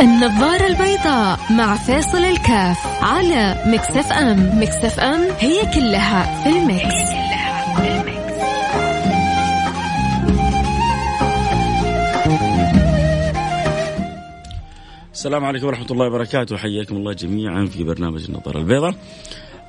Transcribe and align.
النظارة 0.00 0.66
البيضاء 0.66 1.38
مع 1.50 1.76
فيصل 1.76 2.18
الكاف 2.18 2.86
على 3.02 3.62
Mix 3.66 4.12
FM. 4.12 4.60
Mix 4.62 5.00
FM 5.00 5.20
هي 5.38 5.60
كلها 5.74 6.42
في 6.42 6.48
ال 6.48 6.55
mix, 6.55 6.84
هي 6.84 7.04
كلها 7.04 7.74
في 7.74 8.00
ال 8.00 8.07
mix. 8.07 8.34
السلام 15.12 15.44
عليكم 15.44 15.66
ورحمة 15.66 15.86
الله 15.90 16.06
وبركاته. 16.06 16.56
حياكم 16.56 16.96
الله 16.96 17.12
جميعا 17.12 17.66
في 17.66 17.84
برنامج 17.84 18.24
النظارة 18.24 18.58
البيضاء. 18.58 18.94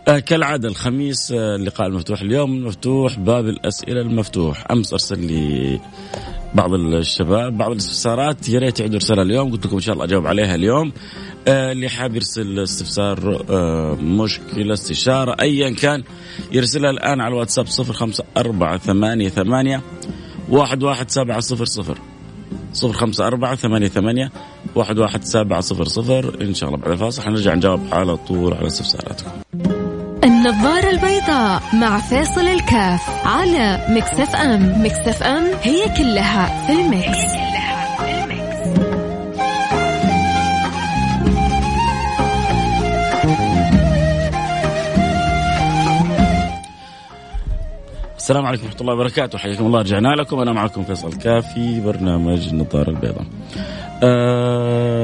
كالعادة 0.05 0.69
الخميس 0.69 1.31
آه 1.31 1.55
اللقاء 1.55 1.87
المفتوح 1.87 2.21
اليوم. 2.21 2.65
مفتوح 2.65 3.19
باب 3.19 3.47
الأسئلة 3.47 4.01
المفتوح. 4.01 4.65
أمس 4.71 4.93
أرسل 4.93 5.19
لي 5.19 5.79
بعض 6.53 6.73
الشباب 6.73 7.57
بعض 7.57 7.71
الاستفسارات. 7.71 8.49
يا 8.49 8.59
ريت 8.59 8.79
يعيدوا 8.79 8.97
رسالة 8.97 9.21
اليوم. 9.21 9.51
قلت 9.51 9.65
لكم 9.65 9.75
إن 9.75 9.81
شاء 9.81 9.93
الله 9.93 10.05
أجاوب 10.05 10.27
عليها 10.27 10.55
اليوم. 10.55 10.91
آه 11.47 11.71
اللي 11.71 11.89
حاب 11.89 12.15
يرسل 12.15 12.59
استفسار 12.59 13.45
آه 13.49 13.95
مشكلة 13.95 14.73
استشارة 14.73 15.35
أيا 15.41 15.69
كان 15.69 16.03
يرسلها 16.51 16.89
الآن 16.89 17.21
على 17.21 17.33
الواتساب 17.33 17.67
صفر 17.67 17.93
خمسة 17.93 18.23
أربعة 18.37 18.77
ثمانية 18.77 19.29
ثمانية 19.29 19.81
واحد 20.49 20.83
واحد 20.83 21.09
سبعة 21.09 21.39
صفر 21.39 21.65
صفر. 21.65 21.97
صفر 22.73 22.93
خمسة 22.93 23.27
أربعة 23.27 23.55
ثمانية 23.55 23.87
ثمانية 23.87 24.31
واحد 24.75 24.99
واحد 24.99 25.23
سبعة 25.23 25.61
صفر 25.61 25.85
صفر. 25.85 26.41
إن 26.41 26.53
شاء 26.53 26.69
الله 26.69 26.81
بعد 26.81 26.91
الفاصل. 26.91 27.21
حنرجع 27.21 27.53
نجاوب 27.53 27.79
على 27.91 28.17
طول 28.17 28.53
على 28.53 28.67
استفساراتكم. 28.67 29.31
النظارة 30.25 30.89
البيضاء 30.89 31.61
مع 31.73 31.97
فيصل 31.99 32.41
الكاف 32.47 33.27
على 33.27 33.85
Mix 33.89 34.35
FM. 34.35 34.83
Mix 34.85 35.23
FM 35.23 35.43
هي 35.61 35.89
كلها 35.97 36.65
في 36.67 36.71
ال 36.71 36.78
mix, 36.78 37.07
هي 37.07 37.27
كلها 37.27 37.97
في 37.97 38.23
ال 38.23 38.30
mix. 38.30 38.55
السلام 48.17 48.45
عليكم 48.45 48.63
ورحمة 48.63 48.81
الله 48.81 48.93
وبركاته. 48.93 49.37
حياكم 49.37 49.65
الله. 49.65 49.79
رجعنا 49.79 50.07
لكم. 50.07 50.39
أنا 50.39 50.51
معكم 50.53 50.83
فيصل 50.83 51.13
كافي 51.13 51.81
برنامج 51.81 52.47
النظارة 52.47 52.89
البيضاء. 52.89 53.25
آه 54.03 54.94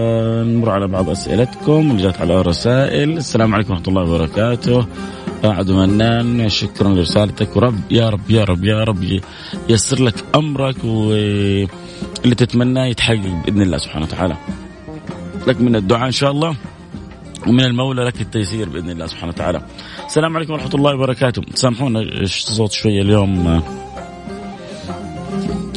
نمر 0.44 0.70
على 0.70 0.88
بعض 0.88 1.10
أسئلتكم 1.10 1.92
اللي 1.92 2.04
جات 2.04 2.22
على 2.22 2.42
الرسائل 2.42 3.18
السلام 3.18 3.56
عليكم 3.56 3.74
ورحمة 3.74 3.88
الله 3.88 4.04
وبركاته. 4.04 4.88
عدو 5.44 5.74
منان 5.80 6.50
شكرا 6.50 6.90
لرسالتك. 6.90 7.56
ورب 7.56 7.80
يا 7.92 8.10
رب 8.10 8.30
يا 8.30 8.44
رب 8.44 8.64
يا 8.64 8.84
رب 8.84 9.20
ييسر 9.70 10.04
لك 10.04 10.16
أمرك 10.36 10.84
واللي 10.84 12.36
تتمناه 12.38 12.86
يتحقق 12.86 13.42
بإذن 13.46 13.62
الله 13.62 13.78
سبحانه 13.78 14.06
وتعالى. 14.06 14.38
لك 15.48 15.62
من 15.62 15.76
الدعاء 15.76 16.08
إن 16.08 16.12
شاء 16.12 16.32
الله 16.32 16.56
ومن 17.48 17.66
المولى 17.66 18.04
لك 18.04 18.22
التيسير 18.22 18.70
بإذن 18.70 18.90
الله 18.90 19.06
سبحانه 19.08 19.32
وتعالى. 19.32 19.62
السلام 20.06 20.36
عليكم 20.36 20.54
ورحمة 20.54 20.76
الله 20.76 20.96
وبركاته، 20.96 21.42
سامحونا 21.54 22.00
الصوت 22.00 22.72
شوية 22.72 23.02
اليوم. 23.02 23.64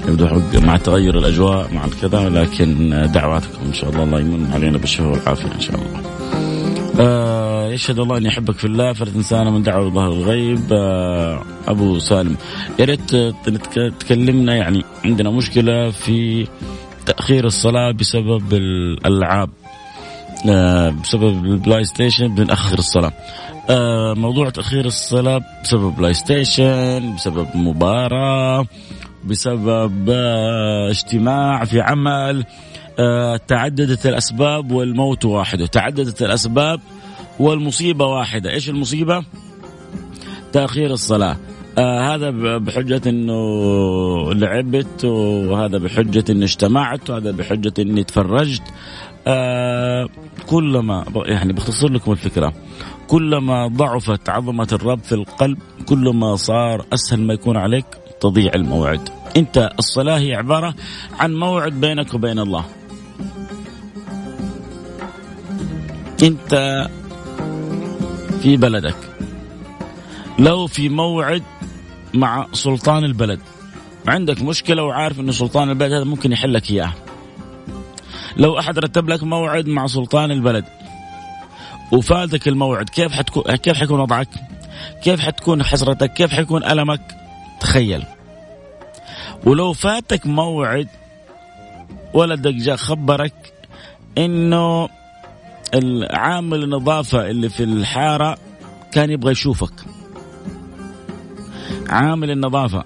يبدو 0.08 0.26
مع 0.60 0.76
تغير 0.76 1.18
الأجواء 1.18 1.74
مع 1.74 1.84
الكذا 1.84 2.28
لكن 2.28 2.90
دعواتكم 3.14 3.64
إن 3.66 3.72
شاء 3.72 3.90
الله 3.90 4.02
الله 4.02 4.20
يمن 4.20 4.52
علينا 4.52 4.78
بالشفاء 4.78 5.12
والعافية 5.12 5.54
إن 5.54 5.60
شاء 5.60 5.76
الله. 5.76 6.02
آه 7.00 7.72
يشهد 7.72 7.98
الله 7.98 8.16
اني 8.16 8.28
احبك 8.28 8.54
في 8.54 8.64
الله 8.64 8.92
فلا 8.92 9.10
تنسانا 9.10 9.50
من 9.50 9.62
دعوة 9.62 9.90
ظهر 9.90 10.12
الغيب. 10.12 10.72
آه 10.72 11.42
أبو 11.68 11.98
سالم 11.98 12.36
يا 12.78 12.84
ريت 12.84 13.16
تكلمنا 14.00 14.54
يعني 14.54 14.84
عندنا 15.04 15.30
مشكلة 15.30 15.90
في 15.90 16.46
تأخير 17.06 17.46
الصلاة 17.46 17.90
بسبب 17.92 18.52
الألعاب. 18.52 19.50
آه 20.48 20.90
بسبب 20.90 21.44
البلاي 21.44 21.84
ستيشن 21.84 22.34
بنأخر 22.34 22.78
الصلاة. 22.78 23.12
موضوع 24.14 24.50
تأخير 24.50 24.86
الصلاة 24.86 25.40
بسبب 25.62 25.96
بلاي 25.96 26.14
ستيشن 26.14 27.14
بسبب 27.14 27.46
مباراة. 27.54 28.66
بسبب 29.26 30.10
آه 30.10 30.90
اجتماع 30.90 31.64
في 31.64 31.80
عمل 31.80 32.44
آه 32.98 33.36
تعددت 33.36 34.06
الأسباب 34.06 34.72
والموت 34.72 35.24
واحد. 35.24 35.62
وتعددت 35.62 36.22
الأسباب 36.22 36.80
والمصيبة 37.40 38.06
واحدة. 38.06 38.50
إيش 38.50 38.68
المصيبة؟ 38.68 39.24
تأخير 40.52 40.90
الصلاة. 40.90 41.36
آه 41.78 42.14
هذا 42.14 42.30
بحجة 42.58 43.02
إنه 43.06 43.34
لعبت 44.32 45.04
وهذا 45.04 45.78
بحجة 45.78 46.24
إني 46.30 46.44
اجتمعت 46.44 47.10
وهذا 47.10 47.30
بحجة 47.30 47.72
إني 47.78 48.04
تفرجت. 48.04 48.62
آه 49.26 50.08
كلما 50.46 51.04
يعني 51.26 51.52
بختصر 51.52 51.88
لكم 51.88 52.12
الفكرة. 52.12 52.52
كلما 53.06 53.66
ضعفت 53.66 54.28
عظمة 54.28 54.68
الرب 54.72 54.98
في 54.98 55.12
القلب 55.12 55.58
كلما 55.86 56.36
صار 56.36 56.84
أسهل 56.92 57.20
ما 57.20 57.34
يكون 57.34 57.56
عليك 57.56 57.86
تضيع 58.24 58.52
الموعد 58.54 59.08
انت 59.36 59.70
الصلاة 59.78 60.18
هي 60.18 60.34
عبارة 60.34 60.74
عن 61.18 61.34
موعد 61.34 61.72
بينك 61.72 62.14
وبين 62.14 62.38
الله 62.38 62.64
انت 66.22 66.86
في 68.42 68.56
بلدك 68.56 68.96
لو 70.38 70.66
في 70.66 70.88
موعد 70.88 71.42
مع 72.14 72.46
سلطان 72.52 73.04
البلد 73.04 73.40
عندك 74.06 74.42
مشكلة 74.42 74.82
وعارف 74.82 75.20
إنه 75.20 75.32
سلطان 75.32 75.70
البلد 75.70 75.92
هذا 75.92 76.04
ممكن 76.04 76.32
يحل 76.32 76.54
لك 76.54 76.70
اياها 76.70 76.94
لو 78.36 78.58
أحد 78.58 78.78
رتب 78.78 79.08
لك 79.08 79.22
موعد 79.22 79.66
مع 79.66 79.86
سلطان 79.86 80.30
البلد 80.30 80.64
وفاتك 81.92 82.48
الموعد 82.48 82.88
كيف 82.88 83.12
حتكون 83.12 83.56
كيف 83.56 83.76
حيكون 83.76 84.00
وضعك؟ 84.00 84.28
كيف 85.02 85.20
حتكون 85.20 85.62
حسرتك؟ 85.62 86.12
كيف 86.12 86.32
حيكون 86.32 86.64
ألمك؟ 86.64 87.16
تخيل 87.60 88.04
ولو 89.46 89.72
فاتك 89.72 90.26
موعد 90.26 90.88
ولدك 92.14 92.54
جاء 92.54 92.76
خبرك 92.76 93.52
إنه 94.18 94.88
العامل 95.74 96.62
النظافة 96.62 97.30
اللي 97.30 97.48
في 97.48 97.64
الحارة 97.64 98.38
كان 98.92 99.10
يبغى 99.10 99.32
يشوفك. 99.32 99.72
عامل 101.88 102.30
النظافة 102.30 102.84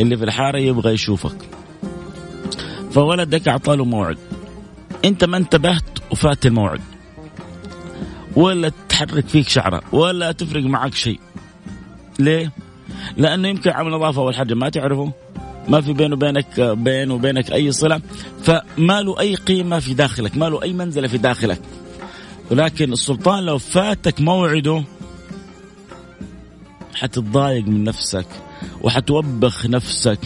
اللي 0.00 0.16
في 0.16 0.24
الحارة 0.24 0.58
يبغى 0.58 0.92
يشوفك. 0.92 1.48
فولدك 2.90 3.48
اعطاله 3.48 3.84
موعد. 3.84 4.18
أنت 5.04 5.24
ما 5.24 5.36
انتبهت 5.36 5.98
وفات 6.10 6.46
الموعد. 6.46 6.80
ولا 8.36 8.72
تحرك 8.88 9.28
فيك 9.28 9.48
شعرة 9.48 9.82
ولا 9.92 10.32
تفرق 10.32 10.62
معك 10.62 10.94
شيء. 10.94 11.20
ليه؟ 12.18 12.52
لأنه 13.16 13.48
يمكن 13.48 13.70
عمل 13.70 13.92
نظافه 13.92 14.22
اول 14.22 14.34
حاجة 14.34 14.54
ما 14.54 14.68
تعرفه. 14.68 15.12
ما 15.68 15.80
في 15.80 15.92
بينه 15.92 16.14
وبينك 16.14 16.60
بين 16.60 17.10
وبينك 17.10 17.52
أي 17.52 17.72
صلة 17.72 18.00
فما 18.42 19.00
له 19.02 19.20
أي 19.20 19.34
قيمة 19.34 19.78
في 19.78 19.94
داخلك 19.94 20.36
ما 20.36 20.48
له 20.48 20.62
أي 20.62 20.72
منزلة 20.72 21.08
في 21.08 21.18
داخلك. 21.18 21.60
ولكن 22.50 22.92
السلطان 22.92 23.42
لو 23.44 23.58
فاتك 23.58 24.20
موعده 24.20 24.84
حتتضايق 26.94 27.66
من 27.66 27.84
نفسك 27.84 28.26
وحتوبخ 28.80 29.66
نفسك 29.66 30.18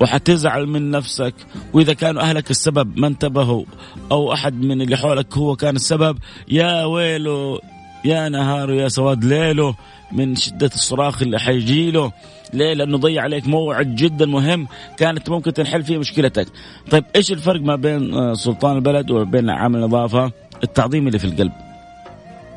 وحتزعل 0.00 0.66
من 0.66 0.90
نفسك. 0.90 1.34
وإذا 1.72 1.92
كانوا 1.92 2.22
أهلك 2.22 2.50
السبب 2.50 2.98
ما 2.98 3.06
انتبهوا 3.06 3.64
أو 4.10 4.32
أحد 4.32 4.54
من 4.54 4.82
اللي 4.82 4.96
حولك 4.96 5.36
هو 5.36 5.56
كان 5.56 5.76
السبب 5.76 6.18
يا 6.48 6.84
ويله 6.84 7.60
يا 8.04 8.28
نهار 8.28 8.72
يا 8.72 8.88
سواد 8.88 9.24
ليله 9.24 9.74
من 10.12 10.36
شدة 10.36 10.70
الصراخ 10.74 11.22
اللي 11.22 11.38
حيجيله. 11.38 12.12
ليه؟ 12.52 12.74
لأنه 12.74 12.98
ضيع 12.98 13.22
عليك 13.22 13.48
موعد 13.48 13.94
جدا 13.94 14.26
مهم 14.26 14.68
كانت 14.96 15.30
ممكن 15.30 15.52
تنحل 15.52 15.82
فيه 15.82 15.98
مشكلتك. 15.98 16.46
طيب 16.90 17.04
إيش 17.16 17.32
الفرق 17.32 17.60
ما 17.60 17.76
بين 17.76 18.34
سلطان 18.34 18.76
البلد 18.76 19.10
وبين 19.10 19.50
عامل 19.50 19.78
النظافة؟ 19.78 20.32
التعظيم 20.64 21.06
اللي 21.06 21.18
في 21.18 21.24
القلب. 21.24 21.52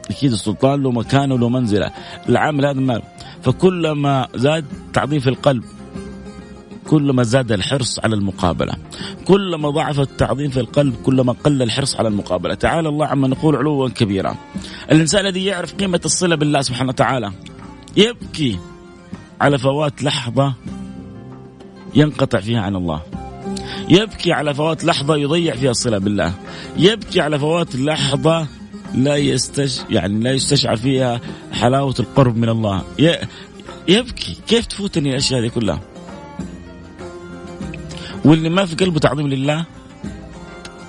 أكيد 0.09 0.31
السلطان 0.31 0.83
له 0.83 0.91
مكان 0.91 1.31
وله 1.31 1.49
منزله. 1.49 1.91
العامل 2.29 2.65
هذا 2.65 2.79
ما 2.79 3.01
فكلما 3.41 4.27
زاد 4.35 4.65
تعظيم 4.93 5.19
في 5.19 5.29
القلب. 5.29 5.63
كلما 6.93 7.23
زاد 7.23 7.51
الحرص 7.51 7.99
على 7.99 8.15
المقابلة 8.15 8.73
كلما 9.25 9.69
ضعف 9.69 9.99
التعظيم 9.99 10.49
في 10.49 10.59
القلب 10.59 10.95
كلما 11.05 11.33
قل 11.33 11.61
الحرص 11.61 11.95
على 11.95 12.07
المقابلة. 12.07 12.53
تعالى 12.53 12.89
الله 12.89 13.05
عما 13.05 13.27
نقول 13.27 13.55
علوا 13.55 13.89
كبيرا. 13.89 14.35
الإنسان 14.91 15.25
الذي 15.25 15.45
يعرف 15.45 15.73
قيمة 15.73 16.01
الصلة 16.05 16.35
بالله 16.35 16.61
سبحانه 16.61 16.89
وتعالى 16.89 17.31
يبكي 17.97 18.59
على 19.41 19.57
فوات 19.57 20.03
لحظة 20.03 20.53
ينقطع 21.95 22.39
فيها 22.39 22.61
عن 22.61 22.75
الله. 22.75 23.01
يبكي 23.89 24.33
على 24.33 24.53
فوات 24.53 24.85
لحظة 24.85 25.15
يضيع 25.15 25.55
فيها 25.55 25.71
الصلة 25.71 25.97
بالله. 25.97 26.33
يبكي 26.77 27.21
على 27.21 27.39
فوات 27.39 27.75
لحظة 27.75 28.47
لا 28.93 29.15
يستش 29.15 29.81
يعني 29.89 30.23
لا 30.23 30.31
يستشعر 30.31 30.75
فيها 30.75 31.21
حلاوة 31.51 31.95
القرب 31.99 32.37
من 32.37 32.49
الله. 32.49 32.81
يبكي. 33.87 34.37
كيف 34.47 34.65
تفوتني 34.65 35.09
الأشياء 35.09 35.41
هذه 35.41 35.47
كلها؟ 35.47 35.92
واللي 38.25 38.49
ما 38.49 38.65
في 38.65 38.75
قلبه 38.75 38.99
تعظيم 38.99 39.27
لله 39.27 39.65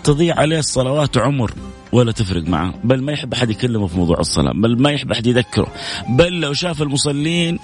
تضيع 0.05 0.39
عليه 0.39 0.59
الصلوات 0.59 1.19
عمر 1.19 1.53
ولا 1.93 2.13
تفرق 2.13 2.49
معه 2.49 2.75
بل 2.85 3.03
ما 3.03 3.13
يحب 3.13 3.35
أحد 3.35 3.51
يكلمه 3.51 3.87
في 3.87 3.97
موضوع 3.97 4.21
الصلاة 4.21 4.53
بل 4.53 4.83
ما 4.83 4.91
يحب 4.91 5.13
أحد 5.13 5.27
يذكره. 5.27 5.67
بل 6.09 6.41
لو 6.41 6.53
شاف 6.53 6.83
المصلين 6.83 7.59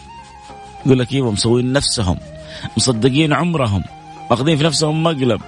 يقول 0.86 0.98
لك 0.98 1.12
إيوه 1.12 1.30
مسوين 1.30 1.72
نفسهم 1.72 2.18
مصدقين 2.76 3.32
عمرهم 3.32 3.84
ماخذين 4.30 4.56
في 4.56 4.64
نفسهم 4.64 5.02
مقلب. 5.02 5.40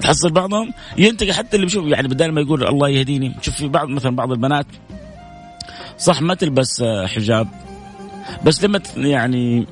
تحصل 0.00 0.30
بعضهم؟ 0.30 0.72
ينتقي 0.98 1.32
حتى 1.32 1.56
اللي 1.56 1.66
بيشوف 1.66 1.86
يعني 1.86 2.08
بدل 2.08 2.32
ما 2.32 2.40
يقول 2.40 2.66
الله 2.66 2.88
يهديني 2.88 3.32
شوف 3.42 3.54
في 3.54 3.68
بعض 3.68 3.88
مثلا 3.88 4.16
بعض 4.16 4.32
البنات 4.32 4.66
صح 5.98 6.22
ما 6.22 6.34
تلبس 6.34 6.82
حجاب 7.06 7.48
بس 8.44 8.64
لما 8.64 8.80
يعني 8.96 9.66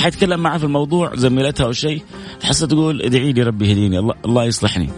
احد 0.00 0.14
يتكلم 0.14 0.40
معها 0.40 0.58
في 0.58 0.64
الموضوع 0.64 1.14
زميلتها 1.14 1.66
أو 1.66 1.72
شيء 1.72 2.02
تحس 2.40 2.60
تقول 2.60 3.02
ادعي 3.02 3.32
لي 3.32 3.42
ربي 3.42 3.68
يهديني 3.70 3.98
الله, 3.98 4.14
الله 4.24 4.44
يصلحني. 4.44 4.90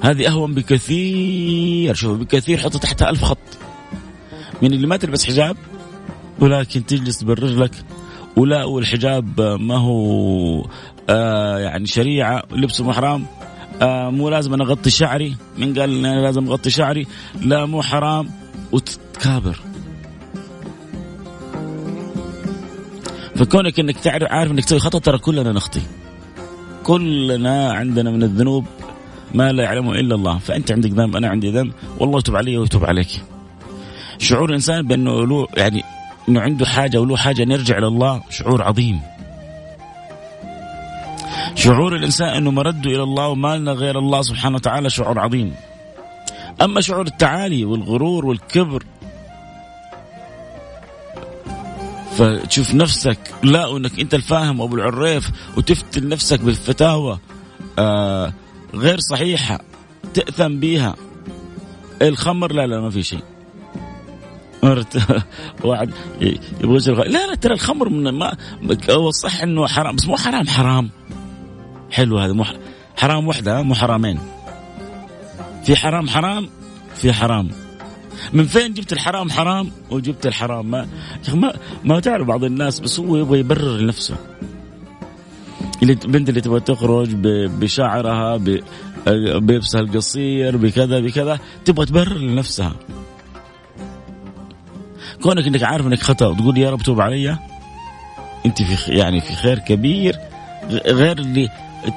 هذه 0.00 0.28
أهون 0.28 0.54
بكثير 0.54 1.94
شوف 1.94 2.18
بكثير 2.18 2.58
حط 2.58 2.76
تحتها 2.76 3.10
ألف 3.10 3.24
خط. 3.24 3.38
من 4.62 4.72
اللي 4.72 4.86
ما 4.86 4.96
تلبس 4.96 5.26
حجاب 5.26 5.56
ولكن 6.40 6.86
تجلس 6.86 7.22
برجلك 7.22 7.70
ولا 8.36 8.64
والحجاب 8.64 9.40
ما 9.40 9.76
هو 9.76 10.66
آه 11.10 11.58
يعني 11.58 11.86
شريعة 11.86 12.42
لبسه 12.52 12.84
مو 12.84 12.92
حرام 12.92 13.26
آه 13.82 14.10
مو 14.10 14.28
لازم 14.28 14.54
أنا 14.54 14.64
أغطي 14.64 14.90
شعري 14.90 15.36
من 15.58 15.78
قال 15.78 16.06
أنا 16.06 16.20
لازم 16.20 16.48
أغطي 16.48 16.70
شعري 16.70 17.06
لا 17.40 17.66
مو 17.66 17.82
حرام 17.82 18.30
وتتكابر. 18.72 19.69
فكونك 23.40 23.80
إنك 23.80 23.96
تعرف 23.96 24.32
عارف 24.32 24.50
إنك 24.50 24.64
تسوي 24.64 24.78
خطأ 24.78 24.98
ترى 24.98 25.18
كلنا 25.18 25.52
نخطي. 25.52 25.80
كلنا 26.84 27.72
عندنا 27.72 28.10
من 28.10 28.22
الذنوب 28.22 28.66
ما 29.34 29.52
لا 29.52 29.62
يعلمه 29.62 29.92
إلا 29.92 30.14
الله. 30.14 30.38
فأنت 30.38 30.72
عندك 30.72 30.90
ذنب 30.90 31.16
أنا 31.16 31.28
عندي 31.28 31.50
ذنب 31.50 31.72
والله 31.98 32.18
يتوب 32.18 32.36
علي 32.36 32.56
ويتوب 32.56 32.84
عليك. 32.84 33.22
شعور 34.18 34.48
الإنسان 34.48 34.86
بأنه 34.86 35.26
له 35.26 35.46
يعني 35.56 35.84
إنه 36.28 36.40
عنده 36.40 36.66
حاجة 36.66 37.00
وله 37.00 37.16
حاجة 37.16 37.44
نرجع 37.44 37.78
لله 37.78 38.22
شعور 38.30 38.62
عظيم. 38.62 39.00
شعور 41.54 41.96
الإنسان 41.96 42.28
أنه 42.28 42.50
مرده 42.50 42.90
إلى 42.90 43.02
الله 43.02 43.28
وما 43.28 43.56
لنا 43.56 43.72
غير 43.72 43.98
الله 43.98 44.22
سبحانه 44.22 44.56
وتعالى 44.56 44.90
شعور 44.90 45.18
عظيم. 45.18 45.54
أما 46.62 46.80
شعور 46.80 47.06
التعالي 47.06 47.64
والغرور 47.64 48.26
والكبر 48.26 48.82
فتشوف 52.20 52.74
نفسك. 52.74 53.18
لا 53.42 53.66
وانك 53.66 54.00
أنت 54.00 54.14
الفاهم 54.14 54.60
ابو 54.62 54.76
العريف 54.76 55.30
وتفتن 55.56 56.08
نفسك 56.08 56.40
بالفتاوى 56.40 57.18
آه 57.78 58.32
غير 58.74 58.98
صحيحة 59.10 59.60
تأثم 60.14 60.60
بيها. 60.60 60.96
الخمر 62.02 62.52
لا 62.52 62.66
لا 62.66 62.80
ما 62.80 62.90
في 62.90 63.02
شيء. 63.02 63.22
مرت 64.62 65.22
واحد 65.64 65.90
يبغى 66.60 66.76
يشرب 66.76 66.98
لا 66.98 67.26
لا 67.26 67.34
ترى 67.34 67.54
الخمر 67.54 67.88
من 67.88 68.08
ما 68.08 68.36
هو 68.90 69.10
صح 69.10 69.42
إنه 69.42 69.66
حرام 69.66 69.96
بس 69.96 70.06
مو 70.06 70.16
حرام 70.16 70.48
حرام. 70.48 70.90
حلو 71.90 72.18
هذا 72.18 72.32
مو 72.32 72.44
حرام 72.96 73.28
وحدة 73.28 73.62
مو 73.62 73.74
حرامين. 73.74 74.18
في 75.64 75.76
حرام 75.76 76.08
حرام 76.08 76.48
في 76.94 77.12
حرام. 77.12 77.50
من 78.32 78.44
فين 78.44 78.72
جبت 78.72 78.92
الحرام 78.92 79.30
حرام 79.30 79.70
وجبت 79.90 80.26
الحرام؟ 80.26 80.70
ما 80.70 80.86
ما 81.34 81.52
ما 81.84 82.00
تعرف 82.00 82.26
بعض 82.26 82.44
الناس 82.44 82.80
بس 82.80 83.00
هو 83.00 83.16
يبغى 83.16 83.38
يبرر 83.38 83.76
لنفسه 83.76 84.16
البنت 85.82 86.28
اللي 86.28 86.40
تبغى 86.40 86.60
تخرج 86.60 87.08
بشعرها 87.60 88.36
بلبسها 89.06 89.80
القصير 89.80 90.56
بكذا 90.56 91.00
بكذا 91.00 91.38
تبغى 91.64 91.86
تبرر 91.86 92.18
لنفسها. 92.18 92.72
كونك 95.22 95.46
إنك 95.46 95.62
عارف 95.62 95.86
إنك 95.86 95.98
خطأ 95.98 96.26
وتقول 96.26 96.58
يا 96.58 96.70
رب 96.70 96.82
توب 96.82 97.00
علي. 97.00 97.38
أنت 98.46 98.62
في 98.62 98.92
يعني 98.92 99.20
في 99.20 99.34
خير 99.34 99.58
كبير 99.58 100.16
غير 100.70 101.18
اللي 101.18 101.48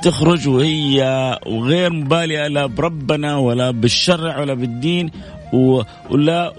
تخرج 0.02 0.48
وهي 0.48 1.00
وغير 1.46 1.94
مبالية 1.94 2.48
لا 2.48 2.66
بربنا 2.66 3.38
ولا 3.38 3.72
بالشرع 3.72 4.40
ولا 4.40 4.54
بالدين 4.54 5.12
ولا 5.54 6.54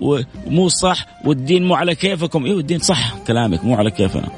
ومو 0.00 0.68
صح 0.68 1.06
والدين 1.24 1.66
مو 1.66 1.74
على 1.74 1.94
كيفكم. 1.94 2.44
أيوه 2.44 2.60
الدين 2.60 2.78
صح 2.78 3.14
كلامك 3.26 3.64
مو 3.64 3.74
على 3.74 3.90
كيفنا. 3.90 4.28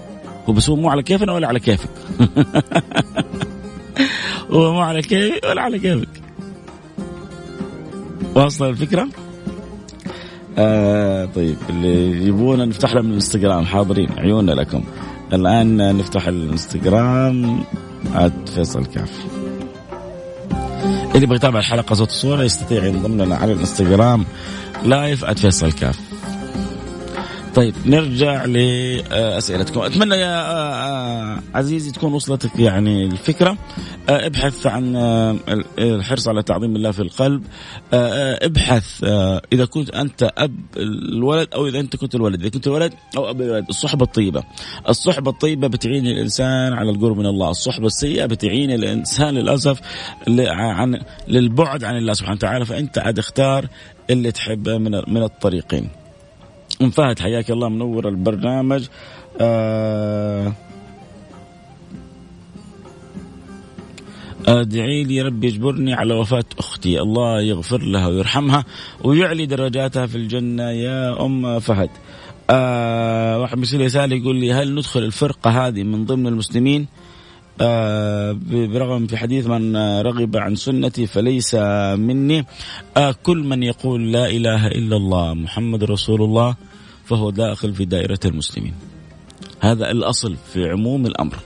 هو 0.48 0.52
بس 0.52 0.70
هو 0.70 0.76
مو 0.76 0.90
على 0.90 1.02
كيفنا 1.02 1.32
ولا 1.32 1.48
على 1.48 1.60
كيفك؟ 1.60 1.90
هو 4.52 4.72
مو 4.72 4.80
على 4.80 5.02
كيفي 5.02 5.40
ولا 5.48 5.62
على 5.62 5.78
كيفك. 5.78 6.08
واصلة 8.34 8.68
الفكرة؟ 8.68 9.08
آه 10.58 11.24
طيب 11.24 11.56
اللي 11.70 12.26
يبون 12.26 12.68
نفتح 12.68 12.94
لهم 12.94 13.10
الانستغرام 13.10 13.64
حاضرين 13.64 14.08
عيوننا 14.18 14.52
لكم. 14.52 14.84
الآن 15.32 15.96
نفتح 15.96 16.26
الانستغرام 16.26 17.64
عاد 18.14 18.48
فيصل 18.54 18.86
كاف. 18.86 19.26
اللي 21.14 21.24
يبغى 21.24 21.36
يتابع 21.36 21.58
الحلقة 21.58 21.94
صوت 21.94 22.08
وصوره 22.08 22.42
يستطيع 22.42 22.84
ينضم 22.84 23.22
لنا 23.22 23.36
على 23.36 23.52
الانستغرام 23.52 24.24
live 24.84 25.24
@فيصل 25.24 25.72
كاف 25.72 25.98
طيب 27.54 27.74
نرجع 27.86 28.44
لأسئلتكم. 28.44 29.80
أتمنى 29.80 30.14
يا 30.14 30.40
آه، 30.40 30.74
آه، 30.74 31.42
عزيزي 31.54 31.90
تكون 31.90 32.12
وصلتك 32.12 32.58
يعني 32.58 33.04
الفكرة. 33.04 33.58
آه، 34.08 34.26
ابحث 34.26 34.66
عن 34.66 34.96
الحرص 35.78 36.28
على 36.28 36.42
تعظيم 36.42 36.76
الله 36.76 36.90
في 36.90 37.00
القلب. 37.00 37.44
ابحث 37.92 39.04
إذا 39.52 39.64
كنت 39.64 39.90
أنت 39.90 40.30
أب 40.38 40.56
الولد 40.76 41.48
أو 41.54 41.66
إذا 41.66 41.80
أنت 41.80 41.96
كنت 41.96 42.14
الولد. 42.14 42.40
إذا 42.40 42.50
كنت 42.50 42.66
الولد 42.66 42.94
أو 43.16 43.30
أب 43.30 43.40
الولد 43.40 43.64
الصحبة 43.68 44.04
الطيبة. 44.04 44.42
الصحبة 44.88 45.30
الطيبة 45.30 45.68
بتعين 45.68 46.06
الإنسان 46.06 46.72
على 46.72 46.90
القرب 46.90 47.18
من 47.18 47.26
الله. 47.26 47.50
الصحبة 47.50 47.86
السيئة 47.86 48.26
بتعين 48.26 48.70
الإنسان 48.70 49.34
للأسف 49.34 49.80
عن 50.48 51.00
للبعد 51.28 51.84
عن 51.84 51.96
الله 51.96 52.12
سبحانه 52.12 52.36
وتعالى. 52.36 52.64
فأنت 52.64 52.98
عاد 52.98 53.18
اختار 53.18 53.66
اللي 54.10 54.32
تحبه 54.32 54.78
من 54.78 54.90
من 55.08 55.22
الطريقين. 55.22 56.01
أم 56.82 56.90
فهد 56.90 57.18
حياك 57.18 57.50
الله 57.50 57.68
منور 57.68 58.08
البرنامج. 58.08 58.86
آه 59.40 60.52
أدعي 64.46 65.04
لي 65.04 65.22
ربي 65.22 65.46
يجبرني 65.46 65.94
على 65.94 66.14
وفاة 66.14 66.44
أختي. 66.58 67.00
الله 67.00 67.40
يغفر 67.40 67.82
لها 67.82 68.06
ويرحمها 68.06 68.64
ويعلي 69.04 69.46
درجاتها 69.46 70.06
في 70.06 70.16
الجنة. 70.16 70.70
يا 70.70 71.26
أم 71.26 71.58
فهد 71.58 71.90
آه 72.50 73.40
واحد 73.40 73.58
مرسل 73.58 73.84
رسالة 73.84 74.16
يقول 74.16 74.36
لي 74.36 74.52
هل 74.52 74.74
ندخل 74.74 75.00
الفرقة 75.00 75.66
هذه 75.66 75.82
من 75.82 76.04
ضمن 76.04 76.26
المسلمين؟ 76.26 76.86
آه 77.60 78.38
برغم 78.50 79.06
في 79.06 79.16
حديث 79.16 79.46
من 79.46 79.76
رغب 79.76 80.36
عن 80.36 80.54
سنتي 80.54 81.06
فليس 81.06 81.54
مني. 81.94 82.46
آه 82.96 83.14
كل 83.22 83.38
من 83.38 83.62
يقول 83.62 84.12
لا 84.12 84.26
إله 84.26 84.66
إلا 84.66 84.96
الله 84.96 85.34
محمد 85.34 85.84
رسول 85.84 86.22
الله. 86.22 86.56
فهو 87.04 87.30
داخل 87.30 87.74
في 87.74 87.84
دائرة 87.84 88.20
المسلمين. 88.24 88.74
هذا 89.60 89.90
الأصل 89.90 90.36
في 90.52 90.70
عموم 90.70 91.06
الأمر. 91.06 91.38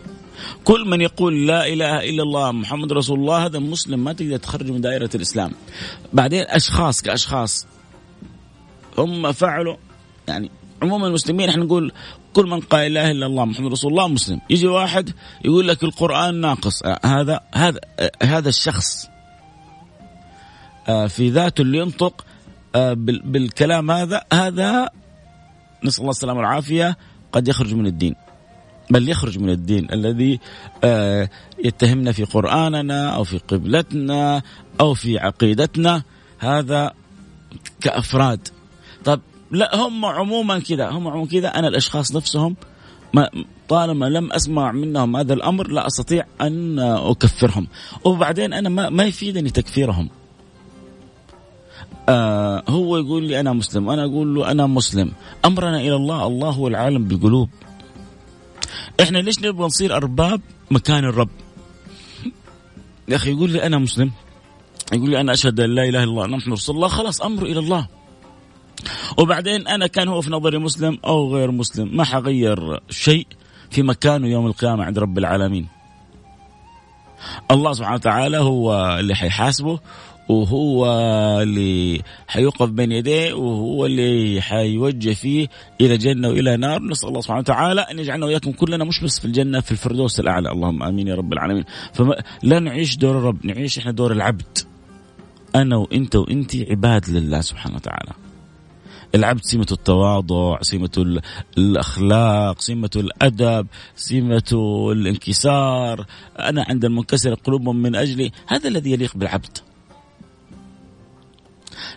كل 0.64 0.88
من 0.88 1.00
يقول 1.00 1.46
لا 1.46 1.66
إله 1.66 2.08
إلا 2.08 2.22
الله 2.22 2.52
محمد 2.52 2.92
رسول 2.92 3.18
الله 3.18 3.46
هذا 3.46 3.58
مسلم 3.58 4.04
ما 4.04 4.12
تقدر 4.12 4.36
تخرجه 4.36 4.72
من 4.72 4.80
دائرة 4.80 5.10
الإسلام. 5.14 5.52
بعدين 6.12 6.44
أشخاص 6.48 7.02
كأشخاص 7.02 7.66
هم 8.98 9.32
فعلوا 9.32 9.76
يعني 10.28 10.50
عموم 10.82 11.04
المسلمين 11.04 11.48
إحنا 11.48 11.64
نقول 11.64 11.92
كل 12.34 12.46
من 12.46 12.60
قال 12.60 12.94
لا 12.94 13.00
إله 13.00 13.10
إلا 13.10 13.26
الله 13.26 13.44
محمد 13.44 13.72
رسول 13.72 13.90
الله 13.90 14.08
مسلم. 14.08 14.40
يجي 14.50 14.66
واحد 14.66 15.10
يقول 15.44 15.68
لك 15.68 15.84
القرآن 15.84 16.40
ناقص. 16.40 16.86
هذا 17.04 17.40
هذا 17.54 17.80
هذا 18.22 18.48
الشخص 18.48 19.08
آه، 20.88 21.06
في 21.06 21.28
ذاته 21.28 21.62
اللي 21.62 21.78
ينطق 21.78 22.24
آه، 22.74 22.92
بالكلام 23.24 23.90
هذا 23.90 24.22
هذا 24.32 24.90
نسأل 25.84 26.00
الله 26.00 26.10
السلامة 26.10 26.38
والعافية 26.38 26.96
قد 27.32 27.48
يخرج 27.48 27.74
من 27.74 27.86
الدين. 27.86 28.14
بل 28.90 29.08
يخرج 29.08 29.38
من 29.38 29.50
الدين 29.50 29.92
الذي 29.92 30.40
آه، 30.84 31.28
يتهمنا 31.64 32.12
في 32.12 32.24
قرآننا 32.24 33.08
أو 33.10 33.24
في 33.24 33.38
قبلتنا 33.38 34.42
أو 34.80 34.94
في 34.94 35.18
عقيدتنا. 35.18 36.02
هذا 36.38 36.92
كأفراد. 37.80 38.48
طب 39.04 39.20
لا 39.50 39.76
هم 39.76 40.04
عموما 40.04 40.58
كذا 40.58 40.88
هم 40.88 41.08
عموما 41.08 41.26
كذا. 41.26 41.48
أنا 41.48 41.68
الأشخاص 41.68 42.16
نفسهم 42.16 42.56
ما 43.14 43.30
طالما 43.68 44.06
لم 44.06 44.32
أسمع 44.32 44.72
منهم 44.72 45.16
هذا 45.16 45.34
الأمر 45.34 45.68
لا 45.68 45.86
أستطيع 45.86 46.24
أن 46.40 46.78
أكفرهم. 46.78 47.66
وبعدين 48.04 48.52
أنا 48.52 48.68
ما, 48.68 48.90
ما 48.90 49.04
يفيدني 49.04 49.50
تكفيرهم. 49.50 50.08
آه 52.08 52.62
هو 52.68 52.96
يقول 52.96 53.24
لي 53.24 53.40
أنا 53.40 53.52
مسلم. 53.52 53.86
وأنا 53.86 54.04
أقول 54.04 54.34
له 54.34 54.50
أنا 54.50 54.66
مسلم. 54.66 55.12
أمرنا 55.44 55.80
إلى 55.80 55.96
الله. 55.96 56.26
الله 56.26 56.50
هو 56.50 56.68
العالم 56.68 57.04
بالقلوب 57.04 57.48
إحنا 59.02 59.18
ليش 59.18 59.38
نبغى 59.38 59.66
نصير 59.66 59.96
أرباب 59.96 60.40
مكان 60.70 61.04
الرب؟ 61.04 61.28
يا 63.08 63.16
أخي 63.16 63.30
يقول 63.30 63.50
لي 63.50 63.66
أنا 63.66 63.78
مسلم. 63.78 64.10
يقول 64.92 65.10
لي 65.10 65.20
أنا 65.20 65.32
أشهد 65.32 65.60
أن 65.60 65.70
لا 65.74 65.82
إله 65.82 66.02
إلا 66.02 66.10
الله 66.10 66.26
محمد 66.26 66.52
رسول 66.52 66.76
الله. 66.76 66.88
خلاص 66.88 67.22
امره 67.22 67.44
إلى 67.44 67.58
الله. 67.58 67.86
وبعدين 69.18 69.68
أنا 69.68 69.86
كان 69.86 70.08
هو 70.08 70.20
في 70.20 70.30
نظري 70.30 70.58
مسلم 70.58 70.98
أو 71.04 71.34
غير 71.34 71.50
مسلم. 71.50 71.96
ما 71.96 72.04
حغير 72.04 72.80
شيء 72.90 73.26
في 73.70 73.82
مكانه 73.82 74.26
يوم 74.26 74.46
القيامة 74.46 74.84
عند 74.84 74.98
رب 74.98 75.18
العالمين. 75.18 75.66
الله 77.50 77.72
سبحانه 77.72 77.94
وتعالى 77.94 78.38
هو 78.38 78.96
اللي 79.00 79.14
حيحاسبه 79.14 79.78
وهو 80.28 80.86
اللي 81.42 82.02
حيوقف 82.28 82.68
بين 82.68 82.92
يديه 82.92 83.32
وهو 83.32 83.86
اللي 83.86 84.40
حيوجه 84.40 85.12
فيه 85.12 85.48
إلى 85.80 85.96
جنة 85.96 86.28
وإلى 86.28 86.56
نار. 86.56 86.82
نسأل 86.82 87.08
الله 87.08 87.20
سبحانه 87.20 87.40
وتعالى 87.40 87.80
أن 87.80 87.98
يجعلنا 87.98 88.26
وإياكم 88.26 88.52
كلنا 88.52 88.84
مش 88.84 89.04
بس 89.04 89.18
في 89.18 89.24
الجنة 89.24 89.60
في 89.60 89.72
الفردوس 89.72 90.20
الأعلى. 90.20 90.50
اللهم 90.52 90.82
آمين 90.82 91.08
يا 91.08 91.14
رب 91.14 91.32
العالمين. 91.32 91.64
فلا 91.92 92.58
نعيش 92.60 92.96
دور 92.96 93.18
الرب 93.18 93.46
نعيش 93.46 93.78
إحنا 93.78 93.92
دور 93.92 94.12
العبد. 94.12 94.58
أنا 95.54 95.76
وإنت 95.76 96.16
وانت 96.16 96.56
عباد 96.56 97.10
لله 97.10 97.40
سبحانه 97.40 97.74
وتعالى. 97.76 98.12
العبد 99.14 99.44
سمة 99.44 99.66
التواضع 99.72 100.58
سمة 100.62 101.20
الأخلاق 101.58 102.60
سمة 102.60 102.90
الأدب 102.96 103.66
سمة 103.96 104.52
الانكسار. 104.92 106.06
أنا 106.38 106.64
عند 106.68 106.84
المنكسر 106.84 107.34
قلوبهم 107.34 107.76
من 107.76 107.96
أجلي. 107.96 108.32
هذا 108.46 108.68
الذي 108.68 108.90
يليق 108.90 109.16
بالعبد. 109.16 109.58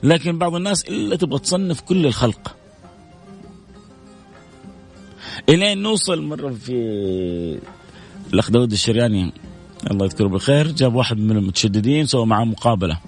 لكن 0.03 0.37
بعض 0.37 0.55
الناس 0.55 0.83
إلا 0.83 1.15
تبغى 1.15 1.39
تصنف 1.39 1.81
كل 1.81 2.05
الخلق. 2.05 2.55
إلين 5.49 5.77
نوصل 5.81 6.21
مرة 6.21 6.49
في 6.49 7.59
الاخ 8.33 8.51
داود 8.51 8.71
الشرياني. 8.71 9.33
الله 9.91 10.05
يذكره 10.05 10.27
بالخير. 10.27 10.71
جاب 10.71 10.95
واحد 10.95 11.17
من 11.17 11.37
المتشددين 11.37 12.05
سوى 12.05 12.25
معاه 12.25 12.43
مقابلة. 12.43 12.99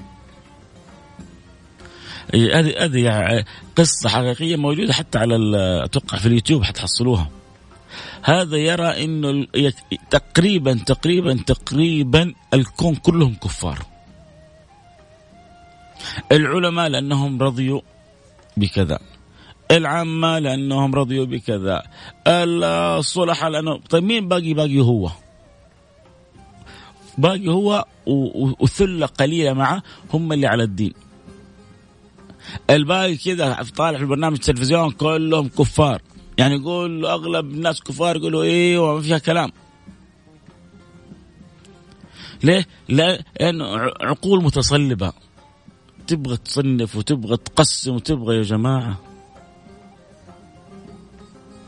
هذه 2.33 2.85
هذه 2.85 2.97
يعني 2.97 3.45
قصة 3.75 4.09
حقيقية 4.09 4.55
موجودة 4.55 4.93
حتى 4.93 5.17
على 5.17 5.35
أتوقع 5.83 6.17
في 6.17 6.25
اليوتيوب 6.25 6.63
حتحصلوها. 6.63 7.29
هذا 8.23 8.57
يرى 8.57 9.03
إنه 9.03 9.47
تقريبا 10.09 10.73
تقريبا 10.85 11.43
تقريبا 11.47 12.33
الكون 12.53 12.95
كلهم 12.95 13.35
كفار. 13.35 13.79
العلماء 16.31 16.87
لأنهم 16.87 17.43
رضيوا 17.43 17.81
بكذا. 18.57 18.99
العامة 19.71 20.39
لأنهم 20.39 20.95
رضيوا 20.95 21.25
بكذا. 21.25 21.83
الصلحاء 22.27 23.49
لأنه 23.49 23.77
طيب 23.89 24.03
مين 24.03 24.27
باقي؟ 24.27 24.53
باقي 24.53 24.79
هو. 24.79 25.11
باقي 27.17 27.47
هو 27.47 27.85
وثلة 28.59 29.05
قليلة 29.05 29.53
معه 29.53 29.83
هم 30.13 30.33
اللي 30.33 30.47
على 30.47 30.63
الدين. 30.63 30.93
الباقي 32.69 33.15
كذا 33.15 33.63
طالع 33.75 33.97
في 33.97 34.03
البرنامج 34.03 34.35
التلفزيون 34.35 34.91
كلهم 34.91 35.47
كفار. 35.47 36.01
يعني 36.37 36.55
يقول 36.55 37.05
أغلب 37.05 37.51
الناس 37.51 37.81
كفار 37.81 38.15
يقولوا 38.15 38.43
إيوه 38.43 38.95
ما 38.95 39.01
فيها 39.01 39.17
كلام. 39.17 39.51
ليه؟ 42.43 42.65
لأنه 42.89 43.65
عقول 44.01 44.43
متصلبة. 44.43 45.13
تبغى 46.11 46.37
تصنف 46.37 46.95
وتبغى 46.95 47.37
تقسم 47.37 47.95
وتبغى 47.95 48.37
يا 48.37 48.41
جماعة. 48.41 48.99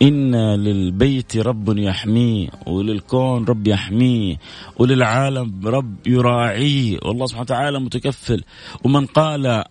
إن 0.01 0.35
للبيت 0.35 1.37
رب 1.37 1.77
يحميه 1.77 2.49
وللكون 2.67 3.45
رب 3.45 3.67
يحميه 3.67 4.37
وللعالم 4.77 5.67
رب 5.67 6.07
يراعيه. 6.07 6.99
والله 7.05 7.25
سبحانه 7.25 7.41
وتعالى 7.41 7.79
متكفل. 7.79 8.43
ومن 8.83 9.05
قال 9.05 9.63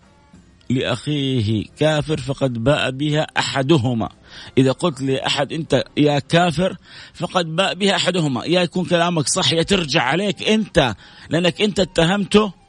لأخيه 0.69 1.65
كافر 1.79 2.17
فقد 2.17 2.63
باء 2.63 2.91
بها 2.91 3.21
أحدهما. 3.37 4.09
إذا 4.57 4.71
قلت 4.71 5.01
لأحد 5.01 5.53
أنت 5.53 5.83
يا 5.97 6.19
كافر 6.19 6.77
فقد 7.13 7.55
باء 7.55 7.73
بها 7.75 7.95
أحدهما. 7.95 8.45
يا 8.45 8.61
يكون 8.61 8.85
كلامك 8.85 9.27
صح 9.27 9.53
يا 9.53 9.63
ترجع 9.63 10.01
عليك 10.01 10.43
أنت 10.43 10.95
لأنك 11.29 11.61
أنت 11.61 11.79
اتهمته 11.79 12.62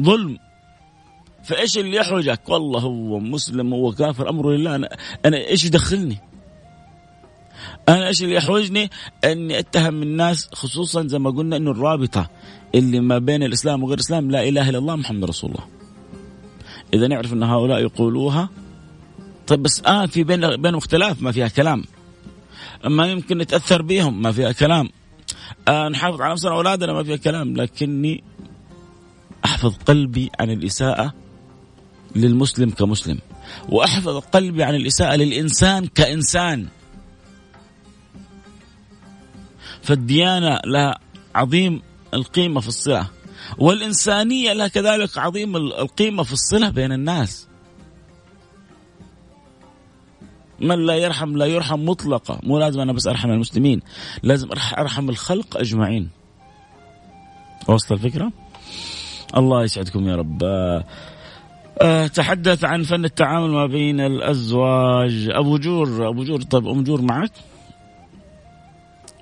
ظلم 0.00 0.38
فإيش 1.44 1.78
اللي 1.78 1.96
يحرجك؟ 1.96 2.48
والله 2.48 2.80
هو 2.80 3.18
مسلم 3.18 3.74
هو 3.74 3.92
كافر 3.92 4.28
أمره 4.28 4.52
لله 4.52 4.76
أنا 4.76 4.88
أنا 5.24 5.36
إيش 5.36 5.64
يدخلني؟ 5.64 6.18
أنا 7.88 8.06
إيش 8.06 8.22
اللي 8.22 8.34
يحرجني؟ 8.34 8.90
إني 9.24 9.58
أتهم 9.58 10.02
الناس 10.02 10.48
خصوصا 10.52 11.06
زي 11.06 11.18
ما 11.18 11.30
قلنا 11.30 11.56
إنه 11.56 11.70
الرابطة 11.70 12.30
اللي 12.74 13.00
ما 13.00 13.18
بين 13.18 13.42
الإسلام 13.42 13.82
وغير 13.82 13.94
الإسلام 13.94 14.30
لا 14.30 14.48
إله 14.48 14.68
إلا 14.68 14.78
الله 14.78 14.96
محمد 14.96 15.24
رسول 15.24 15.50
الله. 15.50 15.64
إذا 16.94 17.06
نعرف 17.06 17.32
إن 17.32 17.42
هؤلاء 17.42 17.78
يقولوها 17.78 18.48
طيب 19.46 19.62
بس 19.62 19.82
آه 19.86 20.06
في 20.06 20.24
بين 20.24 20.56
بينهم 20.56 20.78
اختلاف 20.78 21.22
ما 21.22 21.32
فيها 21.32 21.48
كلام. 21.48 21.84
ما 22.84 23.06
يمكن 23.06 23.38
نتأثر 23.38 23.82
بهم 23.82 24.22
ما 24.22 24.32
فيها 24.32 24.52
كلام. 24.52 24.88
آه 25.68 25.88
نحافظ 25.88 26.20
على 26.20 26.32
نفسنا 26.32 26.52
اولادنا 26.52 26.92
ما 26.92 27.02
فيها 27.02 27.16
كلام 27.16 27.56
لكني 27.56 28.24
أحفظ 29.60 29.76
قلبي 29.86 30.30
عن 30.40 30.50
الإساءة 30.50 31.14
للمسلم 32.16 32.70
كمسلم 32.70 33.18
وأحفظ 33.68 34.18
قلبي 34.18 34.64
عن 34.64 34.74
الإساءة 34.74 35.16
للإنسان 35.16 35.86
كإنسان. 35.86 36.68
فالديانة 39.82 40.60
لها 40.64 40.98
عظيم 41.34 41.82
القيمة 42.14 42.60
في 42.60 42.68
الصلة 42.68 43.10
والإنسانية 43.58 44.52
لها 44.52 44.68
كذلك 44.68 45.18
عظيم 45.18 45.56
القيمة 45.56 46.22
في 46.22 46.32
الصلة 46.32 46.70
بين 46.70 46.92
الناس. 46.92 47.48
من 50.60 50.86
لا 50.86 50.94
يرحم 50.94 51.36
لا 51.36 51.46
يرحم 51.46 51.84
مطلقة 51.84 52.40
مو 52.42 52.58
لازم 52.58 52.80
أنا 52.80 52.92
بس 52.92 53.06
أرحم 53.06 53.30
المسلمين 53.30 53.80
لازم 54.22 54.48
أرحم 54.78 55.08
الخلق 55.08 55.56
أجمعين. 55.56 56.10
وصل 57.68 57.94
الفكرة؟ 57.94 58.32
الله 59.36 59.64
يسعدكم 59.64 60.08
يا 60.08 60.16
رب 60.16 60.42
أه 61.82 62.06
تحدث 62.06 62.64
عن 62.64 62.82
فن 62.82 63.04
التعامل 63.04 63.50
ما 63.50 63.66
بين 63.66 64.00
الأزواج 64.00 65.28
أبو 65.30 65.58
جور 65.58 66.08
أبو 66.08 66.24
جور 66.24 66.42
طيب 66.42 66.66
أم 66.68 66.84
جور 66.84 67.02
معك؟ 67.02 67.32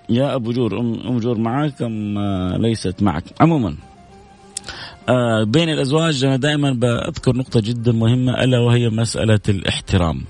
يا 0.09 0.35
أبو 0.35 0.53
جور 0.53 0.81
أم 0.81 1.01
أم 1.07 1.19
جور 1.19 1.39
معك 1.39 1.83
أم 1.83 2.19
آه، 2.19 2.57
ليست 2.57 3.03
معك؟ 3.03 3.25
عموما 3.41 3.75
بين 5.45 5.69
الأزواج 5.69 6.25
أنا 6.25 6.37
دائما 6.37 6.73
بذكر 6.73 7.37
نقطة 7.37 7.61
جدا 7.61 7.93
مهمة 7.93 8.45
ألا 8.45 8.59
وهي 8.59 8.89
مسألة 8.89 9.41
الاحترام. 9.49 10.25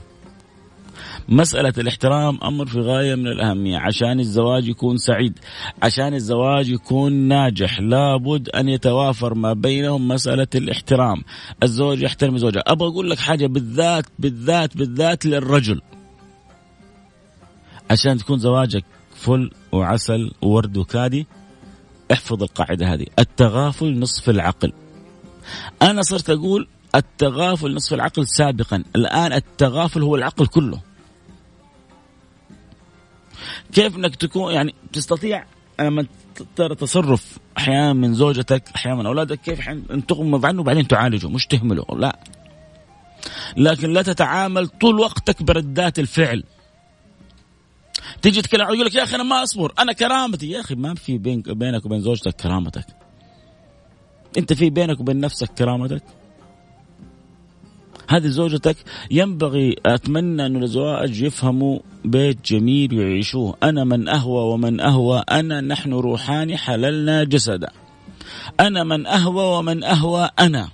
مسألة 1.28 1.72
الاحترام 1.78 2.38
أمر 2.44 2.66
في 2.66 2.80
غاية 2.80 3.14
من 3.14 3.26
الأهمية. 3.26 3.78
عشان 3.78 4.20
الزواج 4.20 4.68
يكون 4.68 4.98
سعيد 4.98 5.38
عشان 5.82 6.14
الزواج 6.14 6.68
يكون 6.68 7.12
ناجح 7.12 7.80
لابد 7.80 8.48
أن 8.48 8.68
يتوافر 8.68 9.34
ما 9.34 9.52
بينهم 9.52 10.08
مسألة 10.08 10.46
الاحترام. 10.54 11.24
الزوج 11.62 12.02
يحترم 12.02 12.38
زوجه. 12.38 12.62
أبغى 12.66 12.88
أقول 12.88 13.10
لك 13.10 13.18
حاجة 13.18 13.46
بالذات 13.46 14.04
بالذات 14.18 14.76
بالذات 14.76 15.26
للرجل. 15.26 15.80
عشان 17.90 18.18
تكون 18.18 18.38
زواجك 18.38 18.84
فل 19.14 19.50
وعسل 19.72 20.30
وورد 20.42 20.76
وكادي 20.76 21.26
احفظ 22.12 22.42
القاعدة 22.42 22.94
هذه. 22.94 23.06
التغافل 23.18 23.98
نصف 23.98 24.30
العقل. 24.30 24.72
أنا 25.82 26.02
صرت 26.02 26.30
أقول 26.30 26.68
التغافل 26.94 27.74
نصف 27.74 27.94
العقل 27.94 28.26
سابقا. 28.26 28.84
الآن 28.96 29.32
التغافل 29.32 30.02
هو 30.02 30.16
العقل 30.16 30.46
كله. 30.46 30.87
كيف 33.72 33.96
انك 33.96 34.16
تكون 34.16 34.52
يعني 34.52 34.74
تستطيع 34.92 35.44
لما 35.80 36.06
ترى 36.56 36.74
تصرف 36.74 37.38
أحيانا 37.58 37.92
من 37.92 38.14
زوجتك 38.14 38.62
أحيانا 38.76 38.98
من 38.98 39.06
اولادك 39.06 39.40
كيف 39.40 39.68
ان 39.68 40.06
تغمض 40.06 40.46
عنه 40.46 40.60
وبعدين 40.60 40.88
تعالجه؟ 40.88 41.28
مش 41.28 41.46
تهمله 41.46 41.84
لا. 41.96 42.18
لكن 43.56 43.92
لا 43.92 44.02
تتعامل 44.02 44.68
طول 44.68 45.00
وقتك 45.00 45.42
بردات 45.42 45.98
الفعل. 45.98 46.44
تيجي 48.22 48.42
تتكلم 48.42 48.62
يقول 48.62 48.86
لك 48.86 48.94
يا 48.94 49.02
أخي 49.02 49.14
أنا 49.14 49.22
ما 49.22 49.42
أصبر 49.42 49.72
أنا 49.78 49.92
كرامتي. 49.92 50.50
يا 50.50 50.60
أخي 50.60 50.74
ما 50.74 50.94
في 50.94 51.18
بينك 51.18 51.50
بينك 51.50 51.86
وبين 51.86 52.00
زوجتك 52.00 52.34
كرامتك. 52.34 52.86
أنت 54.38 54.52
في 54.52 54.70
بينك 54.70 55.00
وبين 55.00 55.20
نفسك 55.20 55.48
كرامتك؟ 55.48 56.02
هذه 58.08 58.26
زوجتك. 58.26 58.76
ينبغي 59.10 59.76
أتمنى 59.86 60.46
أن 60.46 60.56
الأزواج 60.56 61.22
يفهموا 61.22 61.78
بيت 62.04 62.52
جميل 62.52 62.92
يعيشوه. 62.92 63.56
أنا 63.62 63.84
من 63.84 64.08
أهوى 64.08 64.52
ومن 64.52 64.80
أهوى. 64.80 65.18
أنا 65.30 65.60
نحن 65.60 65.92
روحان 65.92 66.56
حللنا 66.56 67.24
جسدا. 67.24 67.70
أنا 68.60 68.84
من 68.84 69.06
أهوى 69.06 69.58
ومن 69.58 69.84
أهوى 69.84 70.30
أنا. 70.38 70.68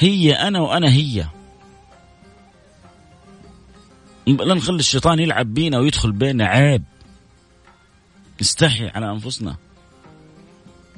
هي 0.00 0.32
أنا 0.32 0.60
وأنا 0.60 0.92
هي. 0.92 1.26
لا 4.26 4.54
نخلي 4.54 4.78
الشيطان 4.78 5.18
يلعب 5.18 5.54
بينا 5.54 5.78
ويدخل 5.78 6.12
بينا 6.12 6.46
عيب. 6.46 6.84
نستحي 8.40 8.88
على 8.88 9.10
أنفسنا. 9.10 9.56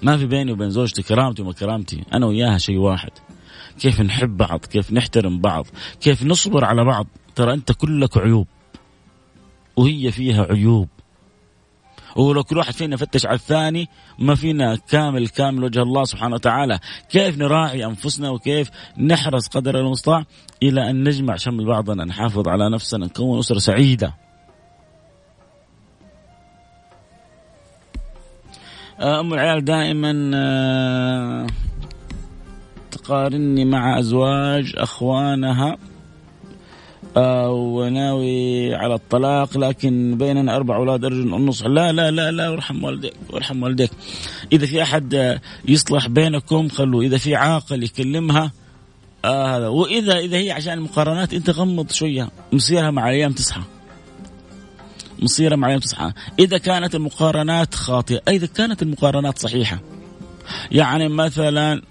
ما 0.02 0.16
في 0.16 0.26
بيني 0.26 0.52
وبين 0.52 0.70
زوجتي 0.70 1.02
كرامتي 1.02 1.42
وما 1.42 1.52
كرامتي. 1.52 2.04
أنا 2.12 2.26
وياها 2.26 2.58
شيء 2.58 2.78
واحد. 2.78 3.10
كيف 3.80 4.00
نحب 4.00 4.36
بعض؟ 4.36 4.60
كيف 4.60 4.92
نحترم 4.92 5.40
بعض؟ 5.40 5.66
كيف 6.00 6.22
نصبر 6.22 6.64
على 6.64 6.84
بعض؟ 6.84 7.06
ترى 7.34 7.54
أنت 7.54 7.72
كلك 7.72 8.18
عيوب. 8.18 8.46
وهي 9.76 10.12
فيها 10.12 10.46
عيوب. 10.50 10.88
ولو 12.16 12.44
كل 12.44 12.58
واحد 12.58 12.74
فينا 12.74 12.94
يفتش 12.94 13.26
على 13.26 13.34
الثاني 13.34 13.88
ما 14.18 14.34
فينا 14.34 14.76
كامل 14.76 15.28
كامل 15.28 15.64
وجه 15.64 15.82
الله 15.82 16.04
سبحانه 16.04 16.34
وتعالى. 16.34 16.78
كيف 17.10 17.38
نراعي 17.38 17.86
أنفسنا 17.86 18.30
وكيف 18.30 18.70
نحرص 18.98 19.48
قدر 19.48 19.80
المستطاع 19.80 20.24
إلى 20.62 20.90
أن 20.90 21.04
نجمع 21.04 21.36
شمل 21.36 21.66
بعضنا 21.66 22.04
نحافظ 22.04 22.48
على 22.48 22.70
نفسنا 22.70 23.06
نكون 23.06 23.38
أسرة 23.38 23.58
سعيدة. 23.58 24.25
آه، 29.00 29.20
أم 29.20 29.34
العيال 29.34 29.64
دائما 29.64 30.30
آه، 30.34 31.46
تقارني 32.90 33.64
مع 33.64 33.98
أزواج 33.98 34.72
أخوانها 34.76 35.76
آه، 37.16 37.50
وناوي 37.50 38.74
على 38.74 38.94
الطلاق 38.94 39.58
لكن 39.58 40.18
بيننا 40.18 40.56
أربع 40.56 40.76
أولاد 40.76 41.04
ارجو 41.04 41.36
النصح 41.36 41.66
لا 41.66 41.92
لا 41.92 42.10
لا 42.10 42.30
لا 42.30 42.48
وارحم 42.48 42.84
والديك 42.84 43.12
وارحم 43.30 43.62
والديك. 43.62 43.90
إذا 44.52 44.66
في 44.66 44.82
أحد 44.82 45.38
يصلح 45.68 46.08
بينكم 46.08 46.68
خلوه. 46.68 47.02
إذا 47.02 47.18
في 47.18 47.34
عاقل 47.34 47.82
يكلمها 47.82 48.52
هذا. 49.24 49.68
وإذا 49.68 50.18
إذا 50.18 50.36
هي 50.36 50.52
عشان 50.52 50.72
المقارنات 50.72 51.34
أنت 51.34 51.50
غمض 51.50 51.90
شوية 51.90 52.28
مصيرها 52.52 52.90
مع 52.90 53.08
الأيام 53.08 53.32
تصحى 53.32 53.60
مصيرها 55.22 55.56
مع 55.56 55.66
الأيام 55.66 55.80
تصحى 55.80 56.12
إذا 56.38 56.58
كانت 56.58 56.94
المقارنات 56.94 57.74
خاطئة 57.74 58.22
إذا 58.28 58.46
كانت 58.46 58.82
المقارنات 58.82 59.38
صحيحة. 59.38 59.78
يعني 60.70 61.08
مثلا 61.08 61.82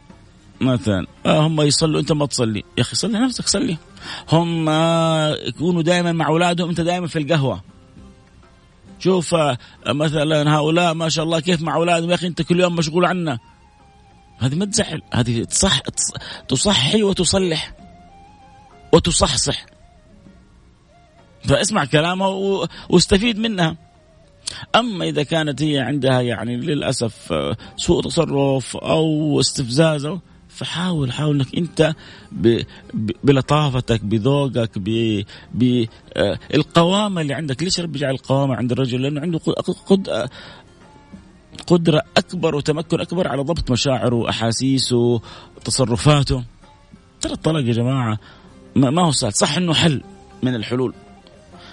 مثلا 0.61 1.07
آه 1.25 1.47
هم 1.47 1.61
يصلوا 1.61 1.99
أنت 1.99 2.11
ما 2.11 2.25
تصلي. 2.25 2.63
يا 2.77 2.81
أخي 2.81 2.95
صلي 2.95 3.19
نفسك 3.19 3.47
صلي. 3.47 3.77
هم 4.31 4.69
يكونوا 5.47 5.81
دائما 5.81 6.11
مع 6.11 6.27
أولادهم 6.27 6.69
أنت 6.69 6.81
دائما 6.81 7.07
في 7.07 7.19
القهوة. 7.19 7.63
شوف 8.99 9.35
آه 9.35 9.57
مثلا 9.87 10.55
هؤلاء 10.55 10.93
ما 10.93 11.09
شاء 11.09 11.25
الله 11.25 11.39
كيف 11.39 11.61
مع 11.61 11.75
أولادهم. 11.75 12.09
يا 12.09 12.15
أخي 12.15 12.27
أنت 12.27 12.41
كل 12.41 12.59
يوم 12.59 12.75
مشغول 12.75 13.05
عنا 13.05 13.39
هذه 14.39 14.55
ما 14.55 14.65
تزعل. 14.65 15.01
هذه 15.13 15.43
تصح 15.43 15.79
تصحي 16.47 17.03
وتصلح. 17.03 17.73
وتصحصح. 18.93 19.74
فاسمع 21.47 21.85
كلامها 21.85 22.27
واستفيد 22.89 23.39
منها. 23.39 23.77
أما 24.75 25.05
إذا 25.05 25.23
كانت 25.23 25.61
هي 25.61 25.79
عندها 25.79 26.21
يعني 26.21 26.57
للأسف 26.57 27.33
آه، 27.33 27.57
سوء 27.77 28.03
تصرف 28.03 28.77
أو 28.77 29.39
استفزاز 29.39 30.09
فحاول 30.49 31.11
حاول 31.11 31.35
إنك 31.35 31.55
أنت 31.57 31.95
ب... 32.31 32.61
ب... 32.93 33.11
بلطافتك 33.23 34.03
بذوقك 34.03 34.79
بالقوامه 35.53 37.21
اللي 37.21 37.33
عندك. 37.33 37.63
ليش 37.63 37.79
ربي 37.79 37.99
جعل 37.99 38.11
القوامة 38.11 38.55
عند 38.55 38.71
الرجل؟ 38.71 39.01
لأنه 39.01 39.21
عنده 39.21 39.39
قد... 39.87 40.29
قدرة 41.67 42.01
أكبر 42.17 42.55
وتمكن 42.55 43.01
أكبر 43.01 43.27
على 43.27 43.41
ضبط 43.41 43.71
مشاعره 43.71 44.15
وأحاسيسه 44.15 45.21
وتصرفاته. 45.57 46.43
ترى 47.21 47.33
الطلاق 47.33 47.63
يا 47.63 47.73
جماعة 47.73 48.17
ما 48.75 49.01
هو 49.01 49.11
سهل. 49.11 49.33
صح 49.33 49.57
إنه 49.57 49.73
حل 49.73 50.01
من 50.43 50.55
الحلول. 50.55 50.93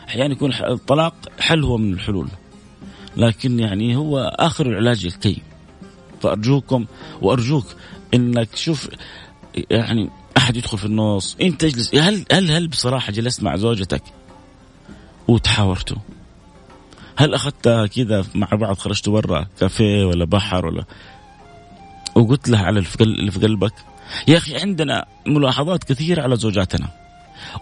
أحيانا 0.09 0.33
يكون 0.33 0.53
الطلاق 0.53 1.15
حل 1.41 1.65
هو 1.65 1.77
من 1.77 1.93
الحلول. 1.93 2.29
لكن 3.17 3.59
يعني 3.59 3.97
هو 3.97 4.19
آخر 4.39 4.67
العلاج 4.67 5.07
الكي 5.07 5.43
فأرجوكم 6.23 6.87
وأرجوك 7.23 7.67
إنك 8.15 8.57
شوف 8.57 8.89
يعني 9.71 10.11
أحد 10.37 10.57
يدخل 10.57 10.79
في 10.79 10.85
النص. 10.85 11.37
انت 11.41 11.61
تجلس. 11.61 11.95
هل 11.95 12.25
هل 12.33 12.51
هل 12.51 12.69
بصراحة 12.69 13.13
جلست 13.13 13.43
مع 13.43 13.57
زوجتك 13.57 14.03
وتحاورتوا؟ 15.29 15.97
هل 17.17 17.35
اخذتها 17.35 17.87
كذا 17.87 18.25
مع 18.35 18.49
بعض 18.53 18.77
خرجتوا 18.77 19.21
برا 19.21 19.47
كافيه 19.61 20.05
ولا 20.05 20.25
بحر 20.25 20.67
ولا 20.67 20.85
وقلت 22.15 22.49
لها 22.49 22.65
على 22.65 22.85
اللي 23.01 23.31
في 23.31 23.41
قلبك 23.41 23.73
يا 24.29 24.37
أخي 24.37 24.57
عندنا 24.57 25.07
ملاحظات 25.27 25.85
كثيرة 25.85 26.23
على 26.23 26.37
زوجاتنا. 26.37 26.89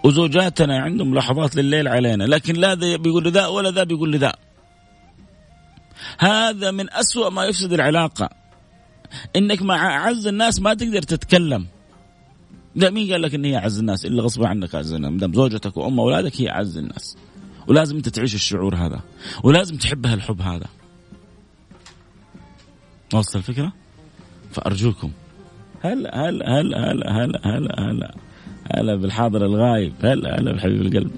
وزوجاتنا 0.04 0.78
عندهم 0.78 1.10
ملاحظات 1.10 1.56
لليل 1.56 1.88
علينا 1.88 2.24
لكن 2.24 2.54
لا 2.54 2.74
ذا 2.74 2.96
بيقول 2.96 3.24
لذا 3.24 3.46
ولا 3.46 3.70
ذا 3.70 3.84
بيقول 3.84 4.12
لذا 4.12 4.32
هذا 6.18 6.70
من 6.70 6.92
أسوأ 6.92 7.30
ما 7.30 7.44
يفسد 7.44 7.72
العلاقة. 7.72 8.30
إنك 9.36 9.62
مع 9.62 9.96
أعز 9.96 10.26
الناس 10.26 10.60
ما 10.60 10.74
تقدر 10.74 11.02
تتكلم. 11.02 11.66
لا 12.74 12.90
مين 12.90 13.12
قال 13.12 13.22
لك 13.22 13.34
إن 13.34 13.44
هي 13.44 13.56
أعز 13.56 13.78
الناس؟ 13.78 14.06
إلا 14.06 14.22
غصب 14.22 14.44
عنك 14.44 14.74
أعز 14.74 14.92
الناس. 14.92 15.12
مدام 15.12 15.34
زوجتك 15.34 15.76
وأم 15.76 16.00
أولادك 16.00 16.40
هي 16.40 16.50
أعز 16.50 16.78
الناس. 16.78 17.16
ولازم 17.68 17.96
أنت 17.96 18.08
تعيش 18.08 18.34
الشعور 18.34 18.74
هذا. 18.74 19.00
ولازم 19.44 19.76
تحبها 19.76 20.14
الحب 20.14 20.42
هذا. 20.42 20.66
وصل 23.14 23.38
الفكرة؟ 23.38 23.72
فأرجوكم. 24.52 25.12
هلا 25.82 26.28
هلا 26.28 26.60
هلا 26.60 26.92
هلا 26.92 27.12
هلا 27.12 27.40
هلا 27.44 27.90
هلا. 27.90 28.14
هلا 28.76 28.94
بالحاضر 28.94 29.46
الغايب. 29.46 29.92
هلا 30.02 30.40
هلا 30.40 30.52
بحبيب 30.52 30.80
القلب. 30.82 31.10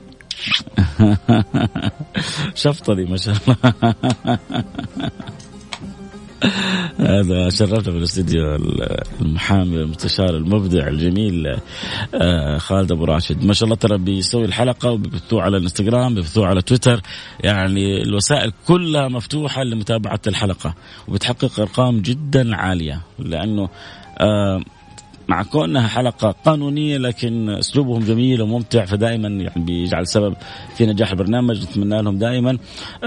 شفطة 2.54 2.94
دي 2.94 3.04
ما 3.04 3.16
شاء 3.16 3.34
الله. 3.34 3.56
هذا 6.98 7.50
شرفنا 7.50 7.80
في 7.80 7.98
الاستديو 7.98 8.54
المحامي 9.20 9.76
المستشار 9.76 10.36
المبدع 10.36 10.88
الجميل 10.88 11.56
آه، 12.14 12.58
خالد 12.58 12.92
أبو 12.92 13.04
راشد. 13.04 13.44
ما 13.44 13.52
شاء 13.52 13.64
الله 13.64 13.76
ترى 13.76 13.98
بيسوي 13.98 14.44
الحلقة 14.44 14.90
وبيبثوه 14.90 15.42
على 15.42 15.56
الإنستغرام 15.56 16.14
بيبثوه 16.14 16.46
على 16.46 16.62
تويتر. 16.62 17.00
يعني 17.44 18.02
الوسائل 18.02 18.52
كلها 18.66 19.08
مفتوحة 19.08 19.62
لمتابعة 19.62 20.20
الحلقة 20.26 20.74
وبتحقق 21.08 21.60
أرقام 21.60 22.00
جدا 22.00 22.56
عالية. 22.56 23.00
لأنه 23.18 23.68
آه 24.18 24.60
مع 25.28 25.42
كونها 25.42 25.88
حلقة 25.88 26.34
قانونية 26.44 26.98
لكن 26.98 27.50
أسلوبهم 27.50 28.04
جميل 28.04 28.42
وممتع 28.42 28.84
فدائما 28.84 29.28
يعني 29.28 29.64
بيجعل 29.64 30.06
سبب 30.06 30.34
في 30.76 30.86
نجاح 30.86 31.10
البرنامج. 31.10 31.62
نتمنى 31.62 32.02
لهم 32.02 32.18
دائما 32.18 32.58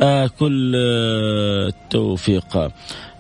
آه 0.04 0.28
كل 0.28 0.74
آه 0.76 1.68
التوفيق. 1.68 2.72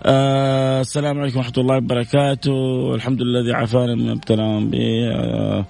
آه 0.08 0.82
السلام 0.82 1.20
عليكم 1.20 1.38
ورحمة 1.38 1.54
الله 1.58 1.78
وبركاته. 1.78 2.96
الحمد 2.96 3.22
لله 3.22 3.40
الذي 3.40 3.54
عافانا 3.54 3.96
من 3.96 4.10
ابتلاهم 4.10 4.70
به. 4.70 5.10
آه 5.12 5.66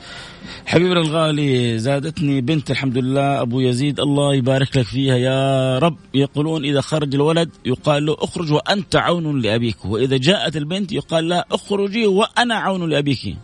حبيبنا 0.65 1.01
الغالي 1.01 1.79
زادتني 1.79 2.41
بنت 2.41 2.71
الحمد 2.71 2.97
لله. 2.97 3.41
أبو 3.41 3.59
يزيد 3.59 3.99
الله 3.99 4.35
يبارك 4.35 4.77
لك 4.77 4.85
فيها. 4.85 5.15
يا 5.15 5.79
رب 5.79 5.97
يقولون 6.13 6.65
إذا 6.65 6.81
خرج 6.81 7.15
الولد 7.15 7.49
يقال 7.65 8.05
له 8.05 8.15
اخرج 8.19 8.51
وأنت 8.51 8.95
عون 8.95 9.41
لأبيك. 9.41 9.85
وإذا 9.85 10.17
جاءت 10.17 10.57
البنت 10.57 10.91
يقال 10.91 11.29
لها 11.29 11.45
اخرجي 11.51 12.07
وأنا 12.07 12.55
عون 12.55 12.89
لأبيك. 12.89 13.35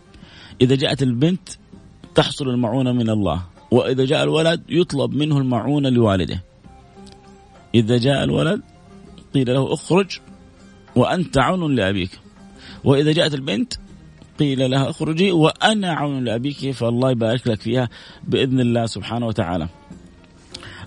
إذا 0.60 0.74
جاءت 0.74 1.02
البنت 1.02 1.48
تحصل 2.14 2.48
المعونة 2.48 2.92
من 2.92 3.10
الله. 3.10 3.42
وإذا 3.70 4.04
جاء 4.04 4.22
الولد 4.22 4.62
يطلب 4.68 5.14
منه 5.14 5.38
المعونة 5.38 5.88
لوالده. 5.88 6.42
إذا 7.74 7.96
جاء 7.98 8.24
الولد 8.24 8.60
قيل 9.34 9.54
له 9.54 9.72
اخرج 9.72 10.18
وأنت 10.96 11.38
عون 11.38 11.74
لأبيك 11.74 12.10
وإذا 12.84 13.12
جاءت 13.12 13.34
البنت 13.34 13.74
قيل 14.38 14.70
لها 14.70 14.90
اخرجي 14.90 15.32
وأنا 15.32 15.92
عون 15.92 16.24
لأبيك 16.24 16.70
فالله 16.70 17.10
يبارك 17.10 17.48
لك 17.48 17.60
فيها 17.60 17.88
بإذن 18.24 18.60
الله 18.60 18.86
سبحانه 18.86 19.26
وتعالى. 19.26 19.68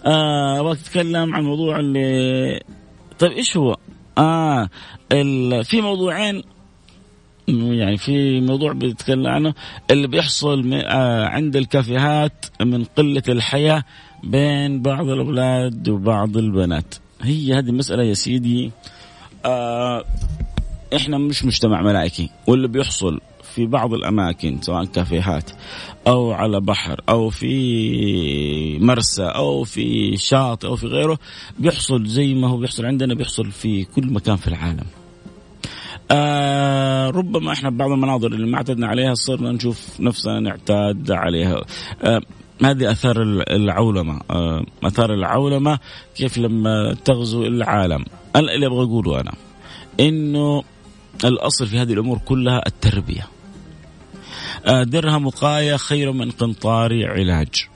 آه 0.06 0.72
اتكلم 0.72 1.36
عن 1.36 1.44
موضوع 1.44 1.80
اللي 1.80 2.62
طيب 3.20 3.32
إيش 3.32 3.58
هو؟ 3.58 3.78
آه 4.18 4.70
في 5.64 5.82
موضوعين 5.82 6.44
يعني 7.48 7.98
في 7.98 8.42
موضوع 8.42 8.74
بيتكلم 8.74 9.28
عنه 9.28 9.54
اللي 9.92 10.08
بيحصل 10.08 10.74
آه 10.74 11.26
عند 11.26 11.56
الكافيهات 11.56 12.46
من 12.62 12.84
قلة 12.84 13.24
الحياة 13.30 13.84
بين 14.24 14.82
بعض 14.82 15.10
الأولاد 15.10 15.90
وبعض 15.90 16.38
البنات. 16.38 16.96
هي 17.22 17.54
هذه 17.54 17.70
المسألة 17.70 18.04
يا 18.04 18.14
سيدي 18.14 18.66
آه 18.66 18.72
إحنا 20.96 21.18
مش 21.18 21.46
مجتمع 21.46 21.82
ملائكي 21.82 22.30
واللي 22.48 22.68
بيحصل 22.68 23.22
في 23.56 23.66
بعض 23.66 23.94
الأماكن 23.94 24.58
سواء 24.62 24.86
كافيهات 24.86 25.52
أو 26.08 26.32
على 26.32 26.62
بحر 26.62 27.02
أو 27.10 27.30
في 27.30 28.80
مرسى 28.80 29.24
أو 29.24 29.64
في 29.64 30.18
شاطئ 30.18 30.68
أو 30.68 30.76
في 30.76 30.88
غيره 30.88 31.20
بيحصل 31.60 32.06
زي 32.06 32.34
ما 32.34 32.50
هو 32.50 32.58
بيحصل 32.58 32.86
عندنا 32.86 33.14
بيحصل 33.14 33.52
في 33.52 33.84
كل 33.84 34.14
مكان 34.14 34.36
في 34.36 34.48
العالم. 34.48 34.86
آه 36.12 37.10
ربما 37.10 37.52
إحنا 37.52 37.70
بعض 37.70 37.92
المناظر 37.92 38.28
اللي 38.28 38.48
ما 38.48 38.58
اعتدنا 38.58 38.88
عليها 38.88 39.14
صرنا 39.14 39.52
نشوف 39.52 40.00
نفسنا 40.00 40.40
نعتاد 40.40 41.12
عليها. 41.12 41.62
آه 42.04 42.22
هذه 42.64 42.92
آثار 42.92 43.22
العولمة 43.50 44.22
آه، 44.32 44.66
آثار 44.84 45.14
العولمة 45.14 45.80
كيف 46.16 46.38
لما 46.38 46.96
تغزو 47.06 47.46
العالم 47.46 48.06
اللي 48.40 48.66
أبغى 48.66 48.84
أقوله 48.84 49.22
أنا 49.22 49.34
إنه 50.00 50.64
الأصل 51.26 51.68
في 51.68 51.80
هذه 51.80 51.94
الأمور 51.94 52.18
كلها 52.18 52.62
التربية. 52.68 53.28
آه، 54.66 54.84
درهم 54.84 55.26
وقاية 55.26 55.76
خير 55.76 56.12
من 56.12 56.32
قنطار 56.32 57.08
علاج. 57.08 57.68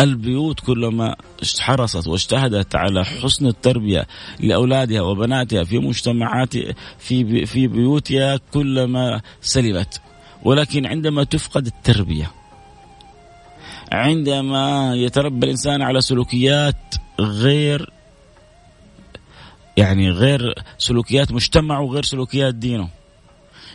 البيوت 0.00 0.60
كلما 0.60 1.16
حرصت 1.60 2.06
واجتهدت 2.06 2.74
على 2.74 3.04
حسن 3.04 3.46
التربية 3.46 4.06
لأولادها 4.40 5.00
وبناتها 5.00 5.64
في 5.64 5.78
مجتمعات 5.78 6.54
في 6.98 7.46
في 7.46 7.66
بيوتها 7.66 8.36
كلما 8.52 9.20
سلمت. 9.40 10.00
ولكن 10.44 10.86
عندما 10.86 11.24
تفقد 11.24 11.66
التربية 11.66 12.30
عندما 13.92 14.94
يتربى 14.94 15.46
الإنسان 15.46 15.82
على 15.82 16.00
سلوكيات 16.00 16.94
غير 17.20 17.92
يعني 19.76 20.10
غير 20.10 20.54
سلوكيات 20.78 21.32
مجتمعه 21.32 21.80
وغير 21.80 22.02
سلوكيات 22.02 22.54
دينه. 22.54 22.88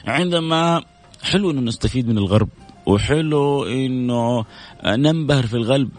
عندما 0.07 0.83
حلو 1.23 1.51
إنه 1.51 1.61
نستفيد 1.61 2.07
من 2.07 2.17
الغرب 2.17 2.49
وحلو 2.85 3.63
إنه 3.63 4.45
ننبهر 4.85 5.47
في 5.47 5.53
الغرب 5.53 5.89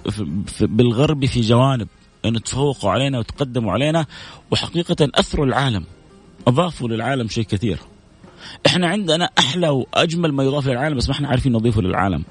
بالغرب 0.61 1.26
في 1.26 1.40
جوانب 1.40 1.88
إنه 2.24 2.38
تفوقوا 2.38 2.90
علينا 2.90 3.18
وتقدموا 3.18 3.72
علينا 3.72 4.06
وحقيقة 4.50 5.08
أثروا 5.14 5.46
العالم 5.46 5.84
أضافوا 6.46 6.88
للعالم 6.88 7.28
شيء 7.28 7.44
كثير. 7.44 7.78
إحنا 8.66 8.88
عندنا 8.88 9.30
أحلى 9.38 9.68
وأجمل 9.68 10.32
ما 10.32 10.44
يضاف 10.44 10.66
للعالم 10.66 10.96
بس 10.96 11.08
ما 11.08 11.14
إحنا 11.14 11.28
عارفين 11.28 11.52
نضيفه 11.52 11.82
للعالم. 11.82 12.24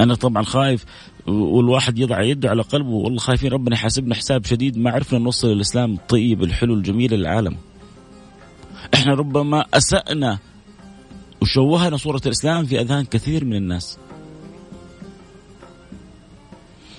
أنا 0.00 0.14
طبعا 0.14 0.42
خايف 0.42 0.84
والواحد 1.28 1.98
يضع 1.98 2.22
يده 2.22 2.50
على 2.50 2.62
قلبه 2.62 2.90
والله 2.90 3.18
خايفين 3.18 3.50
ربنا 3.52 3.74
يحاسبنا 3.74 4.14
حساب 4.14 4.44
شديد 4.44 4.78
ما 4.78 4.90
عرفنا 4.90 5.18
نوصل 5.18 5.52
الإسلام 5.52 5.94
الطيب 5.94 6.42
الحلو 6.42 6.74
الجميل 6.74 7.14
للعالم 7.14 7.56
إحنا 8.94 9.14
ربما 9.14 9.64
أسأنا 9.74 10.38
وشوهنا 11.42 11.96
صورة 11.96 12.20
الإسلام 12.26 12.64
في 12.64 12.80
أذهان 12.80 13.04
كثير 13.04 13.44
من 13.44 13.56
الناس. 13.56 13.98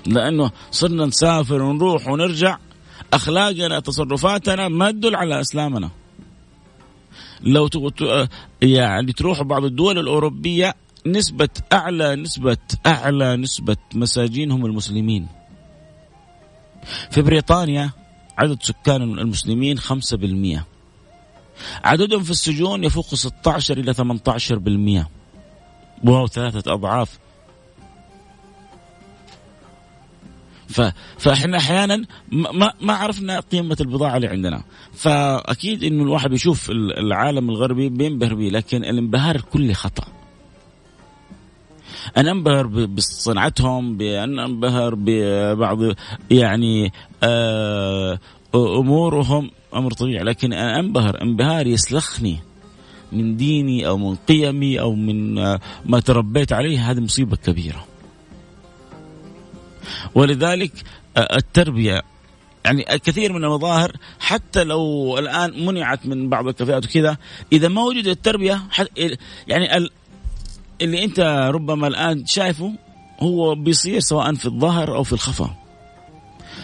لأنه 0.05 0.51
صرنا 0.71 1.05
نسافر 1.05 1.61
ونروح 1.61 2.07
ونرجع 2.07 2.57
أخلاقنا 3.13 3.79
تصرفاتنا 3.79 4.67
ما 4.67 4.91
تدل 4.91 5.15
على 5.15 5.41
إسلامنا. 5.41 5.89
لو 7.41 7.69
يعني 8.61 9.13
تروح 9.13 9.41
بعض 9.41 9.63
الدول 9.65 9.99
الأوروبية 9.99 10.75
نسبة 11.11 11.49
أعلى 11.73 12.15
نسبة 12.15 12.57
أعلى 12.85 13.35
نسبة 13.35 13.77
مساجين 13.93 14.51
هم 14.51 14.65
المسلمين. 14.65 15.27
في 17.11 17.21
بريطانيا 17.21 17.91
عدد 18.37 18.63
سكان 18.63 19.01
المسلمين 19.01 19.79
5% 19.79 20.59
عددهم 21.83 22.23
في 22.23 22.31
السجون 22.31 22.83
يفوق 22.83 23.15
16 23.15 23.77
إلى 23.77 23.93
18% 23.93 25.05
وهو 26.03 26.27
ثلاثة 26.27 26.73
أضعاف. 26.73 27.19
ف... 30.67 30.81
فإحنا 31.17 31.57
أحيانا 31.57 32.05
ما 32.31 32.73
ما 32.81 32.93
عرفنا 32.93 33.39
قيمة 33.39 33.77
البضاعة 33.81 34.15
اللي 34.15 34.27
عندنا. 34.27 34.63
فأكيد 34.93 35.83
إنه 35.83 36.03
الواحد 36.03 36.29
بيشوف 36.29 36.69
العالم 36.71 37.49
الغربي 37.49 37.89
بينبهر 37.89 38.35
به 38.35 38.49
لكن 38.49 38.83
الانبهار 38.83 39.35
الكلي 39.35 39.73
خطأ. 39.73 40.16
أنا 42.17 42.31
أنبهر 42.31 42.67
بصنعتهم 42.67 43.97
بأن 43.97 44.39
أنبهر 44.39 44.95
ببعض 44.97 45.79
يعني 46.31 46.93
آه 47.23 48.19
أمورهم 48.55 49.51
أمر 49.75 49.91
طبيعي 49.91 50.23
لكن 50.23 50.53
أنا 50.53 50.79
أنبهر 50.79 51.21
انبهار 51.21 51.67
يسلخني 51.67 52.39
من 53.11 53.37
ديني 53.37 53.87
أو 53.87 53.97
من 53.97 54.15
قيمي 54.15 54.79
أو 54.79 54.95
من 54.95 55.37
آه، 55.37 55.59
ما 55.85 55.99
تربيت 55.99 56.53
عليه 56.53 56.91
هذه 56.91 56.99
مصيبة 56.99 57.37
كبيرة. 57.37 57.85
ولذلك 60.15 60.71
آه، 61.17 61.37
التربية 61.37 62.01
يعني 62.65 62.83
كثير 62.83 63.33
من 63.33 63.43
المظاهر 63.43 63.91
حتى 64.19 64.63
لو 64.63 65.17
الآن 65.17 65.65
منعت 65.65 66.05
من 66.05 66.29
بعض 66.29 66.47
الكافيهات 66.47 66.85
وكذا 66.85 67.17
إذا 67.51 67.67
ما 67.67 67.81
وجدت 67.81 68.07
التربية 68.07 68.61
يعني 69.47 69.89
اللي 70.81 71.03
انت 71.03 71.19
ربما 71.53 71.87
الآن 71.87 72.25
شايفه 72.25 72.73
هو 73.19 73.55
بيصير 73.55 73.99
سواء 73.99 74.33
في 74.33 74.45
الظهر 74.45 74.95
أو 74.95 75.03
في 75.03 75.13
الخفا. 75.13 75.55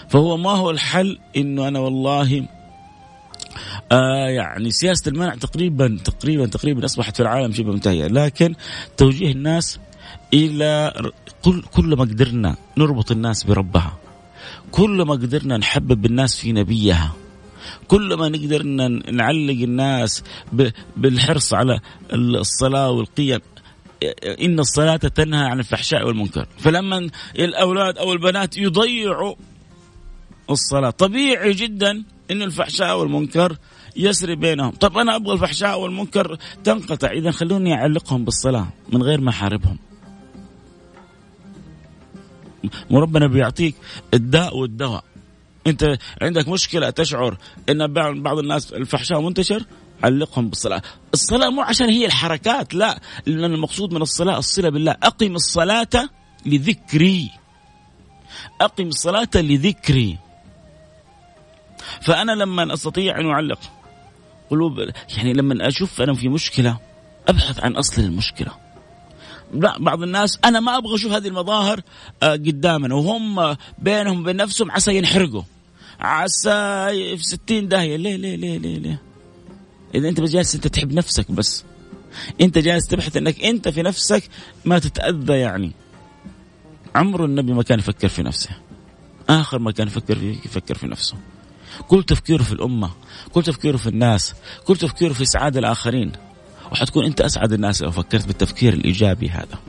فهو 0.09 0.37
ما 0.37 0.49
هو 0.49 0.69
الحل 0.69 1.19
إنه 1.37 1.67
أنا 1.67 1.79
والله 1.79 2.47
آه 3.91 4.27
يعني 4.27 4.71
سياسة 4.71 5.09
المنع 5.09 5.35
تقريبا 5.35 5.97
تقريبا 6.03 6.45
تقريبا 6.45 6.85
أصبحت 6.85 7.15
في 7.15 7.21
العالم 7.23 7.53
شبه 7.53 7.71
منتهيه 7.71 8.07
لكن 8.07 8.55
توجيه 8.97 9.31
الناس 9.31 9.79
إلى 10.33 10.93
كل 11.43 11.61
كل 11.61 11.95
ما 11.95 12.01
قدرنا 12.01 12.55
نربط 12.77 13.11
الناس 13.11 13.43
بربها. 13.43 13.97
كل 14.71 15.01
ما 15.01 15.13
قدرنا 15.13 15.57
نحبب 15.57 16.05
الناس 16.05 16.37
في 16.37 16.51
نبيها. 16.51 17.13
كل 17.87 18.13
ما 18.13 18.29
نقدر 18.29 18.63
نعلق 19.11 19.61
الناس 19.63 20.23
بالحرص 20.97 21.53
على 21.53 21.79
الصلاة 22.13 22.89
والقيم. 22.91 23.39
إن 24.41 24.59
الصلاة 24.59 24.97
تنهى 24.97 25.45
عن 25.45 25.59
الفحشاء 25.59 26.07
والمنكر. 26.07 26.47
فلما 26.57 27.09
الأولاد 27.39 27.97
أو 27.97 28.13
البنات 28.13 28.57
يضيعوا 28.57 29.35
الصلاة 30.49 30.89
طبيعي 30.89 31.51
جدا 31.51 32.03
إن 32.31 32.41
الفحشاء 32.41 32.99
والمنكر 32.99 33.57
يسري 33.95 34.35
بينهم. 34.35 34.71
طب 34.71 34.97
أنا 34.97 35.15
أبغى 35.15 35.33
الفحشاء 35.33 35.79
والمنكر 35.79 36.37
تنقطع 36.63 37.11
إذا 37.11 37.31
خلوني 37.31 37.73
أعلقهم 37.73 38.25
بالصلاة 38.25 38.67
من 38.89 39.03
غير 39.03 39.21
ما 39.21 39.29
أحاربهم. 39.29 39.77
وربنا 42.89 43.27
بيعطيك 43.27 43.75
الداء 44.13 44.57
والدواء. 44.57 45.03
أنت 45.67 45.97
عندك 46.21 46.47
مشكلة 46.47 46.89
تشعر 46.89 47.37
إن 47.69 47.93
بعض 48.21 48.39
الناس 48.39 48.73
الفحشاء 48.73 49.21
منتشر؟ 49.21 49.65
علقهم 50.03 50.49
بالصلاة. 50.49 50.81
الصلاة 51.13 51.49
مو 51.49 51.61
عشان 51.61 51.89
هي 51.89 52.05
الحركات 52.05 52.73
لا. 52.73 52.99
لأن 53.25 53.53
المقصود 53.53 53.93
من 53.93 54.01
الصلاة 54.01 54.37
الصلة 54.37 54.69
بالله. 54.69 54.91
أقم 55.03 55.35
الصلاة 55.35 56.09
لذكري. 56.45 57.31
أقم 58.61 58.87
الصلاة 58.87 59.29
لذكري. 59.35 60.17
فأنا 62.01 62.31
لما 62.31 62.73
أستطيع 62.73 63.19
أن 63.19 63.29
أعلق 63.29 63.59
قلوب 64.49 64.79
يعني 65.17 65.33
لما 65.33 65.67
أشوف 65.67 66.01
أنا 66.01 66.13
في 66.13 66.29
مشكلة 66.29 66.77
أبحث 67.27 67.59
عن 67.59 67.75
أصل 67.75 68.01
المشكلة. 68.01 68.51
لا 69.53 69.79
بعض 69.79 70.03
الناس 70.03 70.39
أنا 70.45 70.59
ما 70.59 70.77
أبغى 70.77 70.95
أشوف 70.95 71.11
هذه 71.11 71.27
المظاهر 71.27 71.81
آه، 72.23 72.31
قدامنا. 72.31 72.95
وهم 72.95 73.55
بينهم 73.77 74.19
وبين 74.19 74.35
نفسهم 74.35 74.71
عسى 74.71 74.97
ينحرقوا. 74.97 75.43
عسى 75.99 76.89
في 77.17 77.23
ستين 77.23 77.67
داهية. 77.67 77.95
ليه 77.97 78.15
ليه 78.15 78.35
ليه 78.35 78.57
ليه 78.57 78.77
ليه؟ 78.77 79.12
إذا 79.95 80.09
أنت 80.09 80.21
بس 80.21 80.29
جالس 80.29 80.55
أنت 80.55 80.67
تحب 80.67 80.93
نفسك 80.93 81.31
بس. 81.31 81.63
أنت 82.41 82.57
جالس 82.57 82.87
تبحث 82.87 83.17
إنك 83.17 83.43
أنت 83.43 83.69
في 83.69 83.81
نفسك 83.81 84.23
ما 84.65 84.79
تتأذى 84.79 85.33
يعني. 85.33 85.71
عمر 86.95 87.25
النبي 87.25 87.53
ما 87.53 87.63
كان 87.63 87.79
يفكر 87.79 88.07
في 88.07 88.23
نفسه. 88.23 88.49
آخر 89.29 89.59
ما 89.59 89.71
كان 89.71 89.87
يفكر 89.87 90.15
فيه 90.15 90.35
يفكر 90.45 90.75
في 90.75 90.87
نفسه. 90.87 91.17
كل 91.87 92.03
تفكيره 92.03 92.43
في 92.43 92.53
الأمة 92.53 92.89
كل 93.31 93.43
تفكيره 93.43 93.77
في 93.77 93.87
الناس 93.87 94.33
كل 94.65 94.77
تفكيره 94.77 95.13
في 95.13 95.23
إسعاد 95.23 95.57
الآخرين. 95.57 96.11
وحتكون 96.71 97.05
أنت 97.05 97.21
أسعد 97.21 97.53
الناس 97.53 97.81
لو 97.81 97.91
فكرت 97.91 98.27
بالتفكير 98.27 98.73
الإيجابي 98.73 99.29
هذا. 99.29 99.59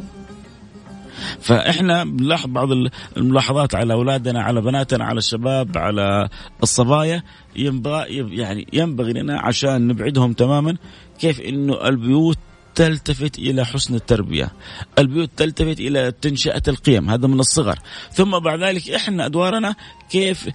فإحنا 1.40 2.04
بنلاحظ 2.04 2.50
بعض 2.50 2.68
الملاحظات 3.16 3.74
على 3.74 3.92
أولادنا 3.92 4.42
على 4.42 4.60
بناتنا 4.60 5.04
على 5.04 5.18
الشباب 5.18 5.78
على 5.78 6.28
الصبايا. 6.62 7.22
ينبغي 7.56 8.37
يعني 8.38 8.66
ينبغي 8.72 9.12
لنا 9.12 9.40
عشان 9.40 9.88
نبعدهم 9.88 10.32
تماما 10.32 10.76
كيف 11.18 11.40
إنه 11.40 11.88
البيوت 11.88 12.38
تلتفت 12.74 13.38
إلى 13.38 13.64
حسن 13.64 13.94
التربية، 13.94 14.52
البيوت 14.98 15.30
تلتفت 15.37 15.80
إلى 15.80 16.12
تنشئة 16.12 16.62
القيم، 16.68 17.10
هذا 17.10 17.26
من 17.26 17.40
الصغر، 17.40 17.78
ثم 18.12 18.38
بعد 18.38 18.62
ذلك 18.62 18.90
إحنا 18.90 19.26
أدوارنا 19.26 19.74
كيف 20.10 20.48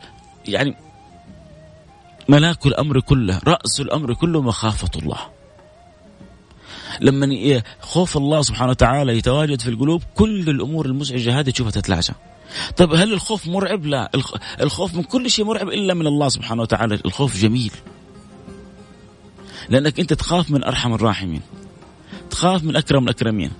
يعني 0.48 0.76
ملاك 2.30 2.66
الأمر 2.66 3.00
كله 3.00 3.40
رأس 3.48 3.80
الأمر 3.80 4.14
كله 4.14 4.42
مخافة 4.42 4.90
الله. 4.96 5.39
لما 7.02 7.62
خوف 7.82 8.18
الله 8.18 8.42
سبحانه 8.42 8.72
وتعالى 8.72 9.18
يتواجد 9.18 9.62
في 9.62 9.70
القلوب 9.70 10.04
كل 10.16 10.50
الأمور 10.50 10.86
المزعجة 10.86 11.40
هذه 11.40 11.50
تشوفها 11.50 11.72
تتلاشى 11.72 12.14
طيب 12.78 12.94
هل 12.94 13.14
الخوف 13.14 13.48
مرعب؟ 13.48 13.86
لا. 13.86 14.12
الخوف 14.62 14.96
من 14.96 15.04
كل 15.04 15.30
شيء 15.32 15.46
مرعب 15.46 15.70
إلا 15.70 15.94
من 15.94 16.08
الله 16.08 16.30
سبحانه 16.30 16.62
وتعالى. 16.62 17.00
الخوف 17.06 17.38
جميل. 17.38 17.72
لأنك 19.70 20.00
أنت 20.00 20.14
تخاف 20.14 20.52
من 20.52 20.64
أرحم 20.64 20.94
الراحمين. 20.94 21.42
تخاف 22.30 22.64
من 22.64 22.76
أكرم 22.76 23.04
الأكرمين. 23.04 23.52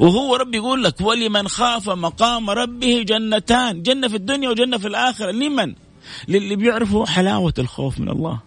وهو 0.00 0.36
ربي 0.36 0.56
يقول 0.56 0.84
لك 0.84 1.00
ولمن 1.00 1.48
خاف 1.48 1.90
مقام 1.90 2.50
ربه 2.50 3.02
جنتان. 3.02 3.82
جنة 3.82 4.08
في 4.08 4.16
الدنيا 4.16 4.50
وجنة 4.50 4.78
في 4.78 4.88
الآخرة. 4.88 5.30
لمن؟ 5.30 5.74
للي 6.28 6.56
بيعرفوا 6.56 7.06
حلاوة 7.06 7.54
الخوف 7.58 8.00
من 8.00 8.08
الله. 8.08 8.40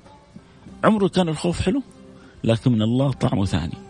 عمره 0.84 1.08
كان 1.08 1.30
الخوف 1.30 1.62
حلو 1.62 1.84
لكن 2.44 2.72
من 2.72 2.82
الله 2.82 3.12
طعمه 3.12 3.46
ثاني. 3.46 3.87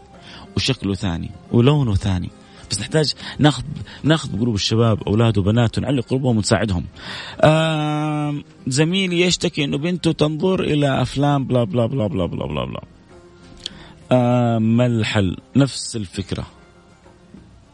وشكله 0.58 0.93
ثاني 0.93 1.30
ولونه 1.52 1.96
ثاني 1.96 2.30
بس 2.72 2.80
نحتاج 2.80 3.13
ناخذ 3.39 3.63
ناخذ 4.04 4.38
بقلوب 4.38 4.56
الشباب 4.56 5.04
أولاد 5.08 5.38
وبنات 5.38 5.78
ونعلق 5.78 6.06
قلوبهم 6.06 6.38
ونساعدهم. 6.38 6.86
زميلي 8.67 9.22
يشتكي 9.22 9.63
إنه 9.63 9.78
بنته 9.78 10.12
تنظر 10.12 10.60
إلى 10.60 11.02
أفلام 11.02 11.46
بلا 11.46 11.63
بلا 11.63 11.86
بلا 11.86 12.08
بلا 12.08 12.26
بلا 12.26 12.46
بلا, 12.46 12.65
بلا. 12.65 12.82
ما 14.60 14.86
الحل؟ 14.86 15.38
نفس 15.56 15.96
الفكرة. 15.96 16.48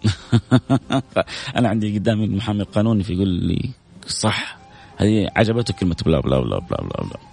أنا 1.58 1.70
عندي 1.70 1.98
قدامي 1.98 2.26
المحامي 2.26 2.62
القانوني 2.62 3.04
فيقول 3.04 3.28
لي 3.28 3.70
صح 4.08 4.58
هذه 4.98 5.30
عجبته 5.36 5.74
كلمة 5.74 5.96
بلا 6.06 6.20
بلا 6.20 6.40
بلا 6.40 6.60
بلا 6.60 6.82
بلا, 6.82 7.04
بلا. 7.04 7.33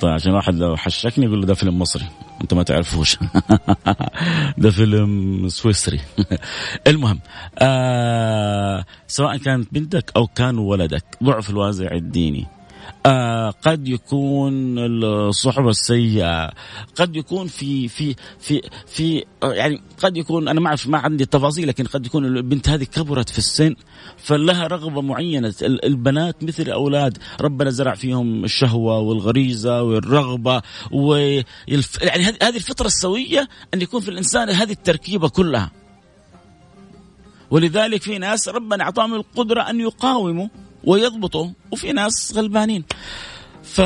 طيب 0.00 0.12
عشان 0.12 0.32
واحد 0.32 0.54
لو 0.54 0.76
حشكني 0.76 1.24
يقول 1.24 1.40
له 1.40 1.46
ده 1.46 1.54
فيلم 1.54 1.78
مصري. 1.78 2.04
انت 2.42 2.54
ما 2.54 2.62
تعرفوش. 2.62 3.16
ده 4.58 4.70
فيلم 4.70 5.48
سويسري. 5.48 6.00
المهم 6.86 7.20
آه 7.58 8.84
سواء 9.06 9.36
كانت 9.36 9.74
بنتك 9.74 10.12
أو 10.16 10.26
كان 10.26 10.58
ولدك 10.58 11.04
ضعف 11.22 11.50
الوازع 11.50 11.92
الديني. 11.92 12.46
آه 13.06 13.50
قد 13.50 13.88
يكون 13.88 14.78
الصحبة 14.78 15.70
السيئة 15.70 16.52
قد 16.94 17.16
يكون 17.16 17.46
في 17.46 17.88
في 17.88 18.14
في 18.38 18.62
في 18.86 19.24
يعني 19.42 19.80
قد 19.98 20.16
يكون 20.16 20.48
أنا 20.48 20.60
ما 20.60 20.68
أعرف 20.68 20.86
ما 20.86 20.98
عندي 20.98 21.26
تفاصيل 21.26 21.68
لكن 21.68 21.84
قد 21.84 22.06
يكون 22.06 22.24
البنت 22.24 22.68
هذه 22.68 22.84
كبرت 22.84 23.28
في 23.28 23.38
السن 23.38 23.74
فلها 24.16 24.66
رغبة 24.66 25.00
معينة. 25.02 25.54
البنات 25.62 26.44
مثل 26.44 26.62
الاولاد 26.62 27.18
ربنا 27.40 27.70
زرع 27.70 27.94
فيهم 27.94 28.44
الشهوة 28.44 28.98
والغريزة 28.98 29.82
والرغبة 29.82 30.62
و 30.90 31.14
يعني 32.02 32.24
هذه 32.42 32.56
الفطرة 32.56 32.86
السوية 32.86 33.48
أن 33.74 33.82
يكون 33.82 34.00
في 34.00 34.08
الإنسان 34.08 34.50
هذه 34.50 34.72
التركيبة 34.72 35.28
كلها. 35.28 35.70
ولذلك 37.50 38.02
في 38.02 38.18
ناس 38.18 38.48
ربنا 38.48 38.84
أعطاهم 38.84 39.14
القدرة 39.14 39.70
أن 39.70 39.80
يقاوموا. 39.80 40.48
ويضبطوا 40.86 41.48
وفي 41.72 41.92
ناس 41.92 42.32
غلبانين. 42.36 42.84
ف 43.62 43.80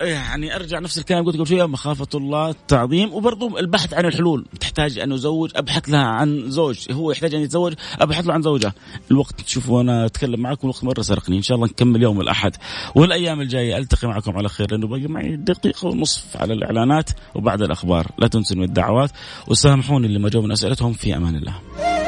يعني 0.00 0.56
أرجع 0.56 0.78
نفس 0.78 0.98
الكلام 0.98 1.24
قلت 1.24 1.36
قبل 1.36 1.46
شوية 1.46 1.66
مخافة 1.66 2.06
الله 2.14 2.54
تعظيم 2.68 3.12
وبرضه 3.12 3.58
البحث 3.58 3.94
عن 3.94 4.04
الحلول. 4.06 4.46
تحتاج 4.60 4.98
أن 4.98 5.12
ازوج 5.12 5.50
أبحث 5.56 5.88
لها 5.88 6.04
عن 6.04 6.50
زوج. 6.50 6.92
هو 6.92 7.10
يحتاج 7.10 7.34
أن 7.34 7.40
يتزوج 7.40 7.74
أبحث 8.00 8.26
له 8.26 8.34
عن 8.34 8.42
زوجة. 8.42 8.74
الوقت 9.10 9.40
تشوفوا 9.40 9.80
أنا 9.80 10.06
أتكلم 10.06 10.40
معكم 10.40 10.60
الوقت 10.68 10.84
مرة 10.84 11.02
سرقني. 11.02 11.36
إن 11.36 11.42
شاء 11.42 11.56
الله 11.56 11.66
نكمل 11.66 12.02
يوم 12.02 12.20
الأحد. 12.20 12.56
والأيام 12.94 13.40
الجاية 13.40 13.76
ألتقي 13.76 14.08
معكم 14.08 14.36
على 14.36 14.48
خير 14.48 14.70
لأنه 14.70 14.86
باقي 14.86 15.06
معي 15.06 15.36
دقيقة 15.36 15.88
ونصف 15.88 16.36
على 16.36 16.52
الإعلانات 16.54 17.10
وبعد 17.34 17.62
الأخبار. 17.62 18.06
لا 18.18 18.28
تنسوا 18.28 18.64
الدعوات 18.64 19.10
وسامحوني 19.46 20.06
اللي 20.06 20.18
ما 20.18 20.28
جاوا 20.28 20.44
من 20.44 20.52
أسئلتهم. 20.52 20.92
في 20.92 21.16
أمان 21.16 21.36
الله. 21.36 22.07